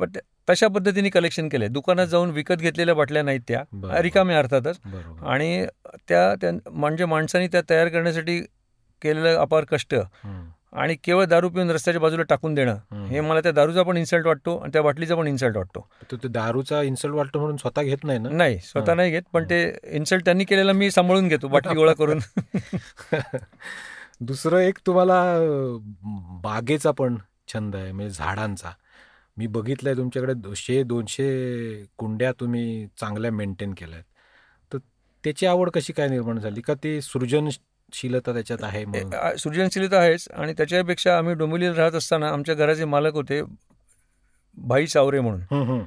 तशा 0.50 0.68
पद्धतीने 0.68 1.08
कलेक्शन 1.08 1.48
केलंय 1.48 1.68
दुकानात 1.68 2.06
जाऊन 2.06 2.30
विकत 2.30 2.56
घेतलेल्या 2.56 2.94
बाटल्या 2.94 3.22
नाहीत 3.22 3.40
त्या. 3.48 3.62
रिकाम्या 4.02 4.38
अर्थातच 4.38 4.78
आणि 5.26 5.66
त्या 6.08 6.50
म्हणजे 6.70 7.04
माणसाने 7.04 7.46
त्या 7.46 7.60
तयार 7.70 7.88
करण्यासाठी 7.88 8.40
केलेलं 9.02 9.36
अपार 9.36 9.64
कष्ट. 9.64 9.94
आणि 10.74 10.96
केवळ 11.04 11.24
दारू 11.24 11.48
पिऊन 11.48 11.70
रस्त्याच्या 11.70 12.00
बाजूला 12.00 12.22
टाकून 12.22 12.54
देणं. 12.54 12.76
हं. 12.92 13.20
मला 13.20 13.40
त्या 13.40 13.52
दारूचा 13.52 13.82
पण 13.82 13.96
इन्सल्ट 13.96 14.26
वाटतो 14.26 14.56
आणि 14.58 14.72
त्या 14.72 14.82
बाटलीचा 14.82 15.14
पण 15.14 15.26
इन्सल्ट 15.26 15.56
वाटतो. 15.56 15.88
तो 16.10 16.16
ते 16.16 16.28
दारूचा 16.28 16.82
इन्सल्ट 16.82 17.14
वाटतो 17.14 17.38
म्हणून 17.38 17.56
स्वतः 17.56 17.82
घेत 17.82 18.04
नाही 18.04 18.18
ना? 18.18 18.28
नाही 18.28 18.58
स्वतः. 18.58 18.94
नाही 18.94 19.10
घेत 19.10 19.22
पण 19.32 19.44
ते 19.44 19.78
इन्सल्ट 19.84 20.24
त्यांनी 20.24 20.44
केलेला 20.44 20.72
मी 20.72 20.90
सांभाळून 20.90 21.28
घेतो 21.28 21.48
बाटली 21.48 21.74
गोळा 21.74 21.92
करून. 21.92 22.18
दुसरं 24.20 24.58
एक 24.58 24.78
तुम्हाला 24.86 25.22
बागेचा 26.42 26.90
पण 26.90 27.16
छंद 27.54 27.76
आहे 27.76 27.92
म्हणजे 27.92 28.14
झाडांचा. 28.14 28.70
मी 29.36 29.46
बघितलंय 29.46 29.94
तुमच्याकडे 29.94 30.34
दोनशे 30.34 30.82
दोनशे 30.82 31.84
कुंड्या 31.98 32.32
तुम्ही 32.32 32.86
चांगल्या 33.00 33.30
मेंटेन 33.32 33.74
केल्या 33.74 33.94
आहेत 33.94 34.72
तर 34.72 34.78
त्याची 35.24 35.46
आवड 35.46 35.70
कशी 35.70 35.92
काय 35.92 36.08
निर्माण 36.08 36.38
झाली? 36.38 36.60
का 36.60 36.74
ती 36.74 37.02
सृजनशीलता 37.92 38.32
त्याच्यात 38.32 38.64
आहे 38.64 38.84
सृजनशीलता 39.38 39.98
आहेच 39.98 40.28
आणि 40.34 40.52
त्याच्यापेक्षा 40.52 41.18
आम्ही 41.18 41.34
डोंबिवलीला 41.34 41.74
राहत 41.74 41.94
असताना 41.94 42.28
आमच्या 42.28 42.54
घराचे 42.54 42.84
मालक 42.84 43.14
होते 43.14 43.42
भाई 44.56 44.86
सावरे 44.86 45.20
म्हणून 45.20 45.40
हं, 45.50 45.84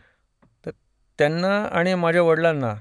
त्यांना 1.20 1.64
आणि 1.72 1.94
माझ्या 1.96 2.22
वडिलांना. 2.22 2.74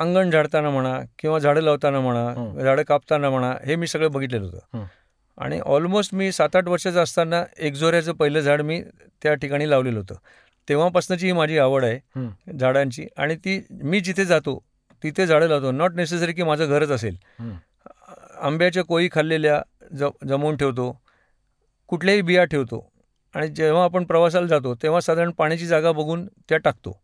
अंगण 0.00 0.30
झाडताना 0.30 0.70
म्हणा 0.70 1.00
किंवा 1.18 1.38
झाडं 1.38 1.60
लावताना 1.60 2.00
म्हणा. 2.00 2.62
झाडं 2.62 2.82
कापताना 2.82 3.30
म्हणा 3.30 3.54
हे 3.66 3.76
मी 3.76 3.86
सगळं 3.86 4.10
बघितलेलं 4.12 4.44
होतं. 4.44 4.84
आणि 5.38 5.60
ऑलमोस्ट 5.60 6.14
मी 6.14 6.32
सात 6.32 6.56
आठ 6.56 6.68
वर्षाचं 6.68 7.02
असताना 7.02 7.44
एकजोऱ्याचं 7.58 8.12
पहिलं 8.12 8.40
झाड 8.40 8.62
मी 8.62 8.82
त्या 9.22 9.34
ठिकाणी 9.34 9.70
लावलेलं 9.70 9.98
होतं 9.98 10.14
तेव्हापासूनची 10.68 11.26
ही 11.26 11.32
माझी 11.32 11.58
आवड 11.58 11.84
आहे. 11.84 11.98
झाडांची 12.58 13.06
आणि 13.16 13.36
ती 13.36 13.60
मी 13.70 14.00
जिथे 14.00 14.24
जातो 14.24 14.58
तिथे 15.02 15.26
झाडं 15.26 15.48
लावतो 15.48 15.70
नॉट 15.70 15.94
नेसेसरी 15.94 16.32
की 16.32 16.42
माझं 16.42 16.68
घरच 16.68 16.90
असेल. 16.90 17.16
आंब्याच्या 18.40 18.84
कोळी 18.84 19.08
खाल्लेल्या 19.12 19.60
ज 19.98 20.08
जमवून 20.28 20.56
ठेवतो 20.56 20.90
कुठल्याही 21.88 22.22
बिया 22.22 22.44
ठेवतो 22.44 22.86
आणि 23.34 23.48
जेव्हा 23.48 23.84
आपण 23.84 24.04
प्रवासाला 24.04 24.46
जातो 24.46 24.74
तेव्हा 24.74 25.00
साधारण 25.00 25.30
पाण्याची 25.30 25.66
जागा 25.66 25.92
बघून 25.92 26.26
त्या 26.48 26.58
टाकतो. 26.58 27.00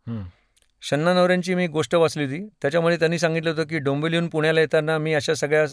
शन्ना 0.83 1.13
नवऱ्यांची 1.15 1.55
मी 1.55 1.67
गोष्ट 1.67 1.95
वाचली 1.95 2.25
होती. 2.25 2.47
त्याच्यामध्ये 2.63 2.99
त्यांनी 2.99 3.19
सांगितलं 3.19 3.51
होतं 3.51 3.65
की 3.65 3.79
डोंबिवलीहून 3.79 4.29
पुण्याला 4.29 4.61
येताना 4.61 4.99
मी 4.99 5.15
अशा 5.15 5.35
सगळ्या 5.35 5.65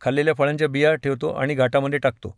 खाल्लेल्या 0.00 0.34
फळांच्या 0.34 0.68
बिया 0.68 0.94
ठेवतो 0.94 1.32
आणि 1.32 1.54
घाटामध्ये 1.54 1.98
टाकतो. 1.98 2.36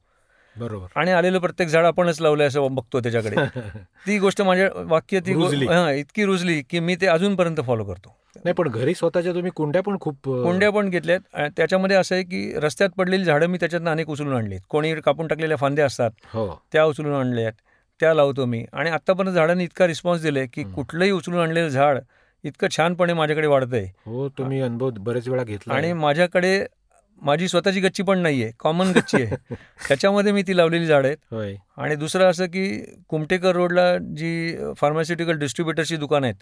बरोबर. 0.59 0.87
आणि 0.97 1.11
आलेलं 1.11 1.39
प्रत्येक 1.39 1.69
झाड 1.69 1.85
आपणच 1.85 2.21
लावलंय 2.21 2.47
असं 2.47 2.75
बघतो 2.75 3.01
त्याच्याकडे. 3.01 3.37
ती 4.07 4.19
गोष्ट 4.19 4.43
माझ्या 4.43 4.69
वाक्य 4.75 5.21
ती 5.21 5.33
रुजली. 5.33 5.67
हां, 5.67 5.93
इतकी 5.93 6.25
रुजली 6.25 6.63
की 6.71 6.81
मी 6.81 6.97
ते 6.97 7.07
अजूनपर्यंत 7.07 7.61
फॉलो 7.67 7.85
करतो. 7.85 8.15
नाही 8.37 8.55
पण 8.55 8.69
घरी 8.69 8.95
स्वतःच्या 8.95 9.35
तुम्ही 9.35 9.51
कुंड्या 9.55 9.83
पण 9.83 9.97
खूप 10.01 10.17
कोंड्या 10.25 10.71
पण 10.71 10.91
घेतल्यात. 10.91 11.21
आणि 11.35 11.49
त्याच्यामध्ये 11.57 11.97
असं 11.97 12.15
आहे 12.15 12.25
की 12.25 12.53
रस्त्यात 12.57 12.91
पडलेली 12.91 13.25
झाडं 13.25 13.47
मी 13.47 13.59
त्याच्यातनं 13.59 13.91
अनेक 13.91 14.09
उचलून 14.09 14.37
आणलीत. 14.37 14.61
कोणी 14.69 14.95
कापून 14.95 15.27
टाकलेल्या 15.27 15.57
फांद्या 15.57 15.87
असतात 15.87 16.11
हो. 16.35 16.63
त्या 16.73 16.85
उचलून 16.85 17.15
आणल्या 17.15 17.45
आहेत 17.45 17.61
त्या 18.01 18.15
लावतो 18.15 18.45
मी. 18.45 18.65
आणि 18.73 18.91
आत्तापर्यंत 18.91 19.35
झाडांनी 19.35 19.65
इतका 19.65 19.87
रिस्पॉन्स 19.87 20.23
दिलाय 20.23 20.47
की. 20.47 20.63
कुठलंही 20.63 21.11
उचलून 21.11 21.41
आणलेलं 21.41 21.69
झाड 21.69 21.99
इतकं 22.45 22.67
छानपणे 22.71 23.13
माझ्याकडे 23.13 23.47
वाढतंय. 23.47 23.87
हो 24.07 24.29
तुम्ही 24.29 24.61
अनुभव 24.61 24.91
बरेच 24.99 25.29
वेळा 25.29 25.45
घेतला 25.45 25.75
आणि 25.75 25.93
माझ्याकडे 25.93 26.67
माझी 27.23 27.49
स्वतःची 27.49 27.81
गच्ची 27.81 28.03
पण 28.03 28.19
नाहीये 28.19 28.53
कॉमन 28.59 28.91
गच्ची 28.91 29.23
आहे. 29.23 29.55
त्याच्यामध्ये 29.89 30.33
मी 30.33 30.43
ती 30.43 30.57
लावलेली 30.57 30.87
झाडं 30.87 31.09
आहेत. 31.09 31.35
आणि 31.77 31.95
दुसरं 31.97 32.31
असं 32.31 32.47
की 32.47 32.95
कुमटेकर 33.09 33.53
रोडला 33.53 33.99
जी 33.99 34.57
फार्मास्युटिकल 34.77 35.33
डिस्ट्रीब्युटरची 35.33 35.97
दुकान 35.97 36.25
आहेत. 36.25 36.35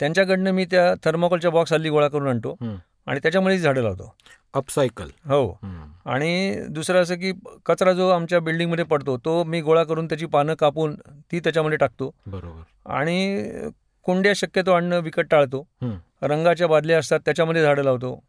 त्यांच्याकडनं 0.00 0.50
मी 0.50 0.64
त्या 0.64 0.94
थर्माकोलच्या 1.04 1.50
बॉक्स 1.50 1.72
हल्ली 1.72 1.88
गोळा 1.88 2.08
करून 2.08 2.28
आणतो. 2.28 2.56
आणि 3.06 3.20
त्याच्यामध्ये 3.22 3.58
झाडं 3.58 3.82
लावतो. 3.82 4.14
अपसायकल 4.54 5.04
हो. 5.04 5.58
आणि 6.04 6.60
दुसरं 6.68 7.02
असं 7.02 7.14
की 7.14 7.32
कचरा 7.66 7.92
जो 7.92 8.08
आमच्या 8.08 8.40
बिल्डिंगमध्ये 8.40 8.84
पडतो 8.84 9.18
तो 9.18 9.44
मी 9.44 9.60
गोळा 9.60 9.84
करून 9.84 10.06
त्याची 10.06 10.26
पानं 10.26 10.54
कापून 10.54 10.94
ती 11.32 11.40
त्याच्यामध्ये 11.40 11.78
टाकतो. 11.78 12.10
बरोबर. 12.26 12.92
आणि 12.92 13.50
कुंड्या 14.02 14.32
शक्यतो 14.36 14.72
आणणं 14.72 15.00
विकत 15.00 15.22
टाळतो. 15.30 15.68
रंगाच्या 16.22 16.66
बादल्या 16.66 16.98
असतात 16.98 17.20
त्याच्यामध्ये 17.24 17.62
झाडं 17.62 17.82
लावतो. 17.82 18.24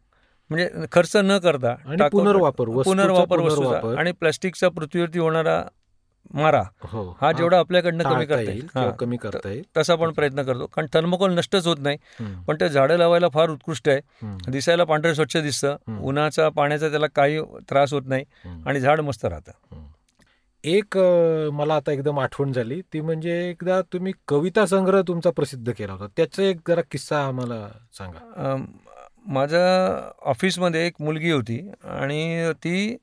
म्हणजे 0.52 0.86
खर्च 0.92 1.16
न 1.16 1.38
करता 1.38 1.74
पुनर्वापर, 2.08 2.68
पुनर्वापर 2.68 3.38
वस्तूचा. 3.38 3.98
आणि 3.98 4.12
प्लास्टिकचा 4.12 4.68
पृथ्वीवरती 4.68 5.18
होणारा 5.18 5.64
मारा 6.34 6.62
हो. 6.80 7.18
हा 7.20 7.32
जेवढा 7.32 7.58
आपल्याकडनं 7.58 8.04
कमी 8.04 8.26
करता 8.26 8.40
येईल. 8.40 8.66
कमी 8.98 9.16
करता 9.16 9.48
येईल. 9.48 9.62
तसा 9.76 9.94
पण 9.94 10.12
प्रयत्न 10.12 10.42
करतो. 10.42 10.66
कारण 10.66 10.86
थर्मोकोल 10.92 11.34
नष्टच 11.34 11.66
होत 11.66 11.76
नाही. 11.80 11.96
पण 12.48 12.56
ते 12.60 12.68
झाडं 12.68 12.96
लावायला 12.96 13.28
फार 13.28 13.50
उत्कृष्ट 13.50 13.88
आहे. 13.88 14.00
दिसायला 14.48 14.84
पांढरं 14.84 15.14
स्वच्छ 15.14 15.36
दिसतं. 15.36 15.76
उन्हाचा 16.00 16.48
पाण्याचा 16.48 16.88
त्याला 16.88 17.06
काही 17.06 17.40
त्रास 17.42 17.92
होत 17.92 18.02
नाही. 18.06 18.24
आणि 18.66 18.80
झाड 18.80 19.00
मस्त 19.00 19.24
राहतं. 19.24 19.76
एक 20.64 20.98
मला 21.52 21.76
आता 21.76 21.92
एकदम 21.92 22.20
आठवण 22.20 22.52
झाली. 22.52 22.80
ती 22.92 23.00
म्हणजे 23.00 23.50
एकदा 23.50 23.80
तुम्ही 23.82 24.12
कविता 24.28 24.66
संग्रह 24.66 25.02
तुमचा 25.08 25.30
प्रसिद्ध 25.30 25.72
केला 25.72 25.92
होता. 25.92 26.06
त्याचा 26.16 26.42
एक 26.42 26.58
जरा 26.68 26.80
किस्सा 26.90 27.26
आम्हाला 27.26 27.68
सांगा. 27.98 28.64
माझ्या 29.26 30.10
ऑफिसमध्ये 30.22 30.86
एक 30.86 30.94
मुलगी 31.00 31.30
होती 31.30 31.70
आणि 31.84 32.52
ती 32.56 32.96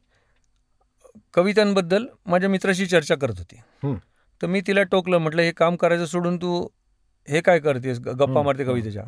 कवितांबद्दल 1.34 2.06
माझ्या 2.26 2.50
मित्राशी 2.50 2.86
चर्चा 2.86 3.16
करत 3.16 3.34
होती. 3.38 3.62
तर 4.42 4.48
मी 4.48 4.62
तिला 4.68 4.84
टोकलं 4.84 5.18
म्हटलं 5.18 5.42
हे 5.42 5.52
काम 5.52 5.76
करायचं 5.76 6.06
सोडून 6.06 6.38
तू 6.38 6.68
हे 7.30 7.42
काय 7.42 7.60
करतेस? 7.60 8.00
गप्पा 8.00 8.42
मारते 8.42 8.64
कवितेच्या. 8.64 9.04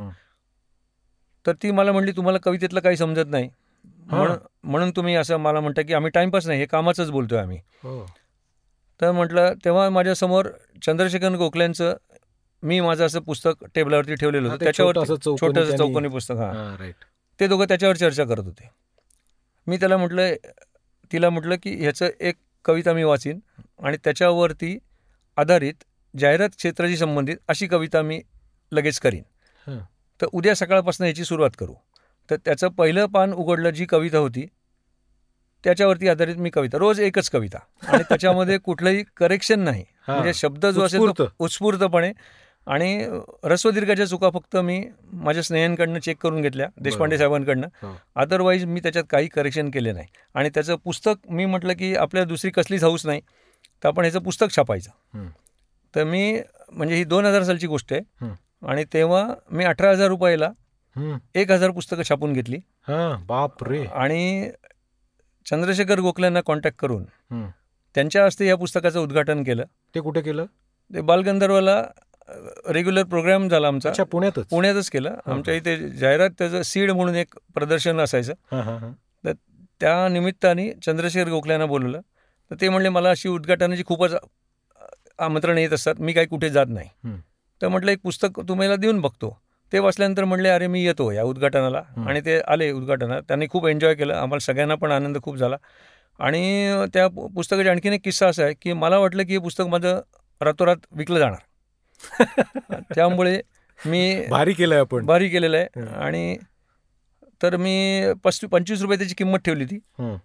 तर 1.47 1.54
ती 1.63 1.71
मला 1.71 1.91
म्हणली 1.91 2.12
तुम्हाला 2.12 2.38
कवितेतलं 2.43 2.80
काही 2.80 2.97
समजत 2.97 3.28
नाही. 3.28 3.50
म्हणून 3.86 4.38
म्हणून 4.63 4.91
तुम्ही 4.91 5.15
असं 5.15 5.38
मला 5.38 5.60
म्हणता 5.60 5.82
की 5.82 5.93
आम्ही 5.93 6.12
टाइमपास 6.12 6.47
नाही 6.47 6.60
हे 6.60 6.65
कामाचंच 6.65 7.12
बोलतोय 7.12 7.39
आम्ही. 7.39 7.58
हो. 7.58 8.06
तर 9.02 9.12
म्हटलं 9.12 9.54
तेव्हा 9.65 9.89
माझ्यासमोर 9.89 10.47
चंद्रशेखर 10.86 11.36
गोखल्यांचं 11.36 11.95
मी 12.63 12.80
माझं 12.80 13.06
असं 13.06 13.19
पुस्तक 13.19 13.65
टेबलावरती 13.76 14.15
ठेवलेलं 14.15 14.50
होतं. 14.50 14.63
त्याच्यावर 14.63 14.95
छोटंसं 15.39 15.78
चौकोनी 15.78 16.08
पुस्तक 16.08 16.36
हा. 16.36 16.76
राईट 16.80 16.95
ते 17.39 17.47
दोघं 17.47 17.65
त्याच्यावर 17.67 17.95
चर्चा 17.95 18.24
करत 18.24 18.43
होते. 18.43 18.69
मी 19.67 19.78
त्याला 19.78 19.97
म्हटलं 19.97 20.34
तिला 21.12 21.30
म्हटलं 21.30 21.56
की 21.56 21.76
ह्याचं 21.76 22.10
एक 22.19 22.36
कविता 22.65 22.93
मी 22.93 23.04
वाचीन 23.04 23.39
आणि 23.84 23.97
त्याच्यावरती 24.04 24.78
आधारित 25.38 25.74
जाहिरात 26.19 26.50
क्षेत्राशी 26.50 26.97
संबंधित 26.97 27.38
अशी 27.47 27.67
कविता 27.67 28.02
मी 28.02 28.21
लगेच 28.71 29.00
करीन. 29.00 29.24
हं. 29.67 29.78
तर 30.21 30.26
उद्या 30.32 30.56
सकाळपासून 30.56 31.08
याची 31.08 31.26
सुरुवात 31.26 31.52
करू. 31.60 31.74
तर 32.30 32.36
त्याचं 32.36 32.67
पहिलं 32.67 33.06
पान 33.06 33.34
उघडलं 33.34 33.69
जी 33.69 33.86
कविता 33.86 34.17
होती 34.17 34.45
त्याच्यावरती 35.63 36.08
आधारित 36.08 36.36
मी 36.36 36.50
कविता 36.50 36.78
रोज 36.78 37.00
एकच 37.00 37.30
कविता. 37.30 37.58
आणि 37.88 38.04
त्याच्यामध्ये 38.04 38.58
कुठलंही 38.65 39.04
करेक्शन 39.17 39.60
नाही. 39.60 39.86
म्हणजे 40.08 40.34
शब्द 40.34 40.65
जो 40.65 40.82
असेल. 40.82 41.12
उत्स्फूर्तपणे 41.39 42.12
आणि 42.67 43.06
रस्वदीर्घाच्या 43.43 44.06
चुका 44.06 44.30
फक्त 44.30 44.56
मी 44.58 44.84
माझ्या 45.13 45.43
स्नेहांकडनं 45.43 46.00
चेक 46.00 46.17
करून 46.21 46.41
घेतल्या 46.41 46.67
देशपांडे. 46.78 47.17
साहेबांकडनं. 47.17 47.67
अदरवाईज 48.15 48.65
मी 48.65 48.80
त्याच्यात 48.80 49.06
काही 49.10 49.28
करेक्शन 49.28 49.69
केले 49.69 49.91
नाही 49.91 50.08
आणि 50.36 50.50
त्याचं 50.50 50.76
पुस्तक 50.76 51.28
मी 51.30 51.45
म्हटलं 51.45 51.74
की 51.74 51.93
आपल्या 51.95 52.24
दुसरी 52.26 52.52
कसलीच 52.52 52.84
हाऊस 52.84 53.06
नाही 53.06 53.21
तर 53.84 53.88
आपण 53.88 54.04
ह्याचं 54.04 54.19
पुस्तक 54.19 54.56
छापायचं. 54.56 55.28
तर 55.93 56.04
मी 56.04 56.39
म्हणजे 56.71 56.95
ही 56.95 57.04
दोन 57.04 57.26
हजार 57.26 57.43
सालची 57.43 57.67
गोष्ट 57.67 57.93
आहे. 57.93 58.30
आणि 58.62 58.84
तेव्हा 58.93 59.28
मी 59.52 59.63
अठरा 59.65 59.89
हजार 59.89 60.08
रुपयाला. 60.08 60.52
एक 61.36 61.52
हजार 61.52 61.71
पुस्तकं 61.71 62.04
छापून 62.10 62.34
घेतली 62.34 62.58
बाप 63.28 63.63
रे 63.63 63.84
आणि 63.86 64.50
चंद्रशेखर 65.45 66.00
गोखल्यांना 66.00 66.41
कॉन्टॅक्ट 66.41 66.80
करून. 66.80 67.04
त्यांच्या 67.95 68.26
हस्ते 68.26 68.47
या 68.47 68.56
पुस्तकाचं 68.58 69.00
उद्घाटन 69.00 69.43
केलं 69.43 69.65
ते 69.95 70.00
कुठे 70.00 70.21
केलं 70.21 70.45
ते 70.91 71.02
बालगंधर्वला 71.02 71.84
रेग्युलर 72.70 73.04
प्रोग्राम 73.04 73.48
झाला 73.50 73.67
आमचा. 73.67 73.89
अच्छा 73.89 74.04
पुण्यातच? 74.04 74.46
पुण्यातच 74.46 74.89
केलं. 74.89 75.15
आमच्या 75.26 75.54
इथे 75.54 75.89
जाहिरात 75.89 76.30
त्याचं 76.38 76.62
सीड 76.62 76.91
म्हणून 76.91 77.15
एक 77.15 77.36
प्रदर्शन 77.54 78.00
असायचं. 78.00 78.34
हा 78.52 78.62
हा 78.62 78.78
हा. 78.78 78.91
त्या 79.82 80.08
निमित्ताने 80.08 80.72
चंद्रशेखर 80.86 81.30
गोखल्यांना 81.30 81.65
बोलवलं. 81.65 82.02
तर 82.52 82.56
ते 82.62 82.70
म्हणले 82.70 82.89
मला 82.89 83.10
अशी 83.10 83.30
उद्घाटनाची 83.30 83.84
खूपच 83.88 84.15
आमंत्रण 85.20 85.58
येत 85.58 85.74
असतात. 85.74 85.96
मी 86.00 86.13
काही 86.13 86.28
कुठे 86.28 86.50
जात 86.50 86.65
नाही. 86.70 86.89
तर 87.62 87.67
म्हटलं 87.67 87.91
एक 87.91 88.00
पुस्तक 88.04 88.39
तुम्हाला 88.48 88.76
देऊन 88.76 89.02
बघतो. 89.02 89.38
ते 89.72 89.80
वाचल्यानंतर 89.80 90.24
म्हणले 90.24 90.50
अरे 90.50 90.67
मी 90.67 90.84
येतो 90.86 91.12
या 91.12 91.24
उद्घाटनाला. 91.24 91.82
आणि 92.08 92.22
ते 92.22 92.39
आले 92.48 92.72
उद्घाटनात 92.72 93.22
त्यांनी 93.22 93.48
खूप 93.50 93.67
एन्जॉय 93.67 93.96
केलं. 93.96 94.13
आम्हाला 94.13 94.39
सगळ्यांना 94.39 94.76
पण 94.76 94.91
आनंद 94.91 95.17
खूप 95.24 95.38
झाला. 95.38 95.56
आणि 96.20 96.74
त्या 96.94 97.08
पुस्तकाचा 97.08 97.72
आणखीन 97.72 97.94
एक 97.94 98.02
किस्सा 98.04 98.28
असा 98.28 98.44
आहे 98.44 98.54
की 98.62 98.74
मला 98.74 98.98
वाटलं 98.98 99.24
की 99.24 99.34
हे 99.34 99.39
पुस्तक 99.39 99.63
माझं 99.63 100.00
रातोरात 100.41 100.78
विकलं 100.91 101.20
जाणार. 101.20 101.39
त्यामुळे 102.95 103.39
मी 103.79 104.27
भारी 104.29 104.53
केलंय 104.53 104.79
आपण 104.79 105.05
भारी 105.05 105.29
केलेलं 105.29 105.57
आहे. 105.57 105.81
आणि 105.95 106.37
तर 107.41 107.55
मी 107.57 108.13
पस्ती 108.23 108.47
पंचवीस 108.47 108.81
रुपये 108.81 108.97
त्याची 108.97 109.15
किंमत 109.17 109.39
ठेवली 109.45 109.63
होती. 109.63 110.17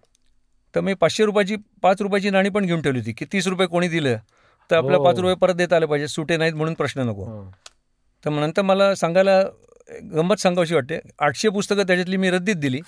तर 0.75 0.81
मी 0.81 0.93
पाचशे 0.93 1.25
रुपयाची 1.25 1.55
पाच 1.81 2.01
रुपयाची 2.01 2.29
नाणी 2.29 2.49
पण 2.49 2.65
घेऊन 2.65 2.81
ठेवली 2.81 2.99
होती 2.99 3.13
की 3.13 3.25
तीस 3.33 3.47
रुपये 3.47 3.67
कोणी 3.67 3.87
दिलं 3.87 4.17
तर 4.69 4.75
आपल्याला 4.75 4.97
हो. 4.97 5.03
पाच 5.03 5.19
रुपये 5.19 5.35
परत 5.35 5.55
देता 5.55 5.75
आले 5.75 5.85
पाहिजे 5.85 6.07
सुटे 6.07 6.37
नाहीत 6.37 6.53
म्हणून 6.53 6.73
प्रश्न 6.73 7.01
नको. 7.01 7.25
तर 8.23 8.29
नंतर 8.29 8.61
मला 8.61 8.93
सांगायला 8.95 9.41
गंमत 9.89 10.39
सांगावीशी 10.39 10.73
वाटते 10.75 10.99
आठशे 11.19 11.49
पुस्तकं 11.49 11.83
त्याच्यातली 11.87 12.17
मी 12.17 12.29
रद्दीत 12.31 12.55
दिली 12.55 12.79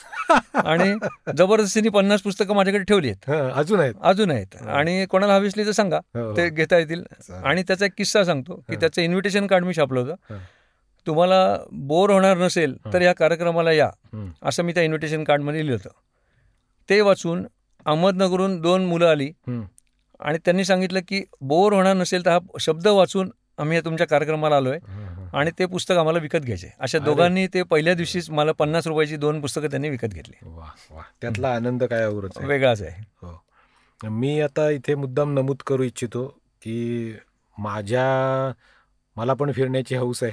आणि 0.55 0.93
जबरदस्तीने 1.37 1.89
पन्नास 1.89 2.21
पुस्तकं 2.21 2.55
माझ्याकडे 2.55 2.83
ठेवली 2.83 3.09
आहेत 3.09 3.29
अजून 3.53 3.79
आहेत 3.79 3.93
अजून 4.01 4.31
आहेत 4.31 4.55
आणि 4.67 5.05
कोणाला 5.09 5.35
हवी 5.35 5.47
असली 5.47 5.65
तर 5.65 5.71
सांगा 5.71 5.97
हो, 5.97 6.19
हो. 6.21 6.35
ते 6.37 6.49
घेता 6.49 6.77
येतील. 6.77 7.03
आणि 7.43 7.63
त्याचा 7.63 7.85
एक 7.85 7.91
किस्सा 7.97 8.23
सांगतो 8.23 8.55
की. 8.69 8.75
त्याचं 8.75 9.01
इन्व्हिटेशन 9.01 9.47
कार्ड 9.47 9.63
मी 9.65 9.73
छापलं 9.73 9.99
होतं. 9.99 10.37
तुम्हाला 11.07 11.57
बोर 11.71 12.09
होणार 12.09 12.37
नसेल 12.37 12.75
तर 12.93 13.01
या 13.01 13.13
कार्यक्रमाला 13.13 13.71
या. 13.71 13.89
असं 14.43 14.63
मी 14.63 14.73
त्या 14.73 14.83
इन्व्हिटेशन 14.83 15.23
कार्डमध्ये 15.23 15.65
लिहिलं 15.65 15.77
होतं 15.83 15.99
ते 16.89 17.01
वाचून 17.01 17.45
अहमदनगरहून 17.85 18.59
दोन 18.61 18.85
मुलं 18.85 19.07
आली. 19.07 19.31
आणि 20.19 20.37
त्यांनी 20.45 20.65
सांगितलं 20.65 20.99
की 21.07 21.23
बोर 21.41 21.73
होणार 21.73 21.95
नसेल 21.95 22.25
तर 22.25 22.31
हा 22.31 22.39
शब्द 22.59 22.87
वाचून 22.87 23.29
आम्ही 23.57 23.77
या 23.77 23.83
तुमच्या 23.85 24.07
कार्यक्रमाला 24.07 24.55
आलो 24.57 24.69
आहे. 24.69 24.79
आणि 25.33 25.51
ते 25.59 25.65
पुस्तक 25.65 25.95
आम्हाला 25.97 26.19
विकत 26.19 26.37
घ्यायचे. 26.37 26.67
अशा. 26.79 26.99
दोघांनी 26.99 27.47
ते 27.47 27.63
पहिल्या 27.63 27.93
दिवशीच 27.93 28.29
मला 28.29 28.51
पन्नास 28.51 28.87
रुपयाची 28.87 29.15
दोन 29.15 29.41
पुस्तकं 29.41 29.67
त्यांनी 29.67 29.89
विकत 29.89 30.07
घेतली. 30.07 30.35
वा 30.41 30.69
वा. 30.91 31.01
त्यातला 31.21 31.55
आनंद 31.55 31.83
काय 31.83 32.07
वेगळाच 32.41 32.81
आहे. 32.81 33.03
हो. 33.21 33.43
मी 34.09 34.41
आता 34.41 34.69
इथे 34.69 34.95
मुद्दाम 34.95 35.33
नमूद 35.33 35.57
करू 35.67 35.83
इच्छितो 35.83 36.27
की 36.61 37.15
माझ्या 37.57 38.03
मला 39.15 39.33
पण 39.33 39.51
फिरण्याची 39.51 39.95
हौस 39.95 40.23
आहे. 40.23 40.31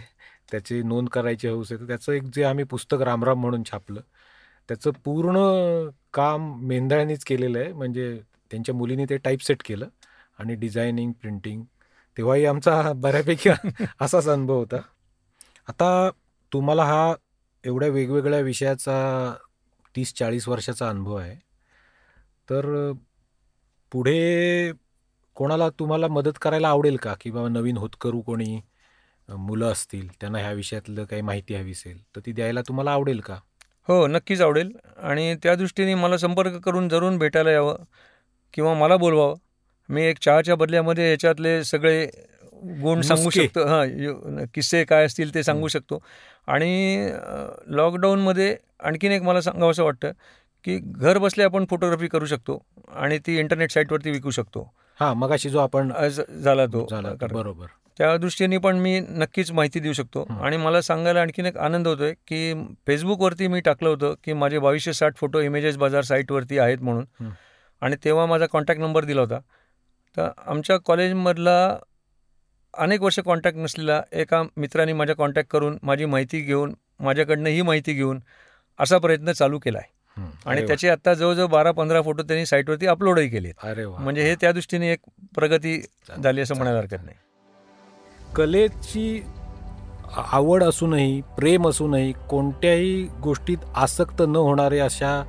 त्याची 0.50 0.82
नोंद 0.82 1.08
करायची 1.08 1.48
हौस 1.48 1.72
आहे. 1.72 1.80
तर 1.80 1.86
त्याचं 1.86 2.12
एक 2.12 2.22
जे 2.22 2.44
आम्ही 2.44 2.64
पुस्तक 2.64 3.02
रामराम 3.02 3.40
म्हणून 3.40 3.62
छापलं 3.62 4.00
त्याचं 4.68 4.90
पूर्ण 5.04 5.38
काम 6.14 6.60
मेंढळ्यांनीच 6.66 7.24
केलेलं 7.24 7.58
आहे. 7.58 7.72
म्हणजे 7.72 8.20
त्यांच्या 8.50 8.74
मुलीने 8.74 9.04
ते 9.04 9.16
टाईपसेट 9.16 9.62
केलं 9.64 9.88
आणि 10.38 10.54
डिझायनिंग 10.54 11.12
प्रिंटिंग 11.12 11.62
तेव्हाही 12.18 12.44
आमचा 12.44 12.92
बऱ्यापैकी 12.92 13.50
असाच 14.00 14.28
अनुभव 14.28 14.58
होता. 14.58 14.76
आता 15.68 16.10
तुम्हाला 16.52 16.84
हा 16.84 17.14
एवढ्या 17.64 17.88
वेगवेगळ्या 17.88 18.40
विषयाचा 18.40 19.34
तीस 19.96 20.14
चाळीस 20.14 20.48
वर्षाचा 20.48 20.88
अनुभव 20.88 21.14
आहे. 21.14 21.36
तर 22.50 22.92
पुढे 23.92 24.72
कोणाला 25.34 25.68
तुम्हाला 25.70 26.08
मदत 26.08 26.38
करायला 26.42 26.68
आवडेल 26.68 26.96
का? 26.96 27.14
की 27.20 27.30
बाबा 27.30 27.48
नवीन 27.48 27.76
होतकरू 27.76 28.20
कोणी 28.20 28.60
मुलं 29.28 29.72
असतील 29.72 30.08
त्यांना 30.20 30.38
ह्या 30.38 30.52
विषयातलं 30.52 31.04
काही 31.04 31.22
माहिती 31.22 31.54
हवी 31.54 31.70
असेल 31.70 32.02
तर 32.02 32.20
ती 32.26 32.32
द्यायला 32.32 32.60
तुम्हाला 32.60 32.92
आवडेल 32.92 33.20
का? 33.20 33.34
हो 33.88 34.06
नक्कीच 34.06 34.40
आवडेल. 34.40 34.76
आणि 34.96 35.36
त्या 35.42 35.54
दृष्टीने 35.54 35.94
मला 35.94 36.16
संपर्क 36.16 36.52
करून 36.52 36.88
जरूर 36.88 37.16
भेटायला 37.16 37.50
यावं 37.50 37.76
किंवा 38.54 38.74
मला 38.74 38.96
बोलवावं. 38.96 39.34
मी 39.88 40.02
एक 40.02 40.18
चहाच्या 40.18 40.54
बदल्यामध्ये 40.54 41.10
याच्यातले 41.10 41.62
सगळे 41.64 42.04
गुण 42.82 43.00
सांगू. 43.00 43.30
शकतो. 43.30 43.66
हां 43.66 44.44
किस्से 44.54 44.84
काय 44.84 45.04
असतील 45.04 45.34
ते 45.34 45.42
सांगू 45.42 45.68
शकतो. 45.68 45.98
आणि 46.46 47.10
लॉकडाऊनमध्ये 47.66 48.56
आणखीन 48.80 49.12
एक 49.12 49.22
मला 49.22 49.40
सांगावं 49.40 49.70
असं 49.70 49.84
वाटतं 49.84 50.12
की 50.64 50.78
घर 50.82 51.18
बसले 51.18 51.44
आपण 51.44 51.64
फोटोग्राफी 51.70 52.08
करू 52.08 52.26
शकतो 52.26 52.58
आणि 52.94 53.18
ती 53.18 53.38
इंटरनेट 53.38 53.72
साईटवरती 53.72 54.10
विकू 54.10 54.30
शकतो. 54.30 54.70
हा 55.00 55.12
मगाशी 55.14 55.50
जो 55.50 55.58
आपण 55.58 55.90
आज 55.92 56.20
झाला 56.44 56.66
तो. 56.66 56.86
बरोबर. 57.32 57.66
त्या 57.98 58.16
दृष्टीने 58.16 58.58
पण 58.58 58.78
मी 58.78 58.98
नक्कीच 59.00 59.52
माहिती 59.52 59.80
देऊ 59.80 59.92
शकतो. 59.92 60.26
आणि 60.42 60.56
मला 60.56 60.80
सांगायला 60.80 61.20
आणखीन 61.20 61.46
एक 61.46 61.56
आनंद 61.56 61.88
होतोय 61.88 62.12
की 62.28 62.52
फेसबुकवरती 62.86 63.46
मी 63.46 63.60
टाकलं 63.60 63.88
होतं 63.88 64.14
की 64.24 64.32
माझे 64.32 64.58
बावीसशे 64.58 64.92
साठ 64.92 65.16
फोटो 65.16 65.40
इमेजेस 65.40 65.76
बाजार 65.76 66.04
साईटवरती 66.04 66.58
आहेत 66.58 66.82
म्हणून. 66.82 67.28
आणि 67.82 67.96
तेव्हा 68.04 68.26
माझा 68.26 68.46
कॉन्टॅक्ट 68.46 68.80
नंबर 68.80 69.04
दिला 69.04 69.20
होता. 69.20 69.38
तर 70.16 70.28
आमच्या 70.46 70.76
कॉलेजमधला 70.76 71.76
अनेक 72.74 73.02
वर्ष 73.02 73.18
कॉन्टॅक्ट 73.20 73.58
नसलेला 73.58 74.02
एका 74.12 74.42
मित्राने 74.56 74.92
माझ्या 74.92 75.16
कॉन्टॅक्ट 75.16 75.50
करून 75.50 75.78
माझी 75.82 76.04
माहिती 76.04 76.40
घेऊन 76.40 76.74
माझ्याकडनं 77.00 77.48
ही 77.48 77.62
माहिती 77.62 77.92
घेऊन 77.92 78.20
असा 78.80 78.98
प्रयत्न 78.98 79.32
चालू 79.32 79.58
केला 79.58 79.78
आहे. 79.78 79.94
आणि. 80.46 80.66
त्याचे 80.66 80.88
आता 80.88 81.14
जवळजवळ 81.14 81.46
बारा 81.46 81.70
पंधरा 81.70 82.02
फोटो 82.02 82.22
त्यांनी 82.22 82.46
साईटवरती 82.46 82.86
अपलोडही 82.86 83.28
केले 83.28 83.52
म्हणजे 83.98 84.22
हे 84.22 84.34
त्या 84.34 84.52
दृष्टीने 84.52 84.92
एक 84.92 84.98
प्रगती 85.34 85.80
झाली 86.22 86.40
असं 86.40 86.54
म्हणायला 86.56 86.78
हरकत 86.78 87.04
नाही. 87.04 87.16
कलेची 88.36 89.22
आवड 90.32 90.64
असूनही 90.64 91.20
प्रेम 91.20 91.68
असूनही 91.68 92.12
कोणत्याही 92.30 93.02
गोष्टीत 93.22 93.58
आसक्त 93.74 94.22
न 94.22 94.36
होणारे 94.36 94.78
अशा 94.78 95.22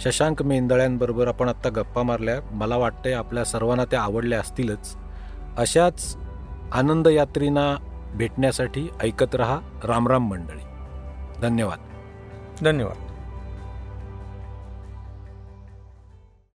शशांक 0.00 0.42
मेंदळ्यांबरोबर 0.42 1.28
आपण 1.28 1.48
आत्ता 1.48 1.70
गप्पा 1.70 2.02
मारल्या. 2.02 2.40
मला 2.50 2.76
वाटतंय 2.76 3.12
आपल्या 3.12 3.44
सर्वांना 3.44 3.84
त्या 3.84 4.02
आवडल्या 4.02 4.40
असतीलच. 4.40 4.96
अशाच 5.56 6.16
आनंदयात्रींना 6.72 7.76
भेटण्यासाठी 8.14 8.88
ऐकत 9.00 9.34
रहा 9.34 9.60
रामराम 9.84 10.30
मंडळी. 10.30 10.64
धन्यवाद. 11.42 11.78
धन्यवाद. 12.64 13.03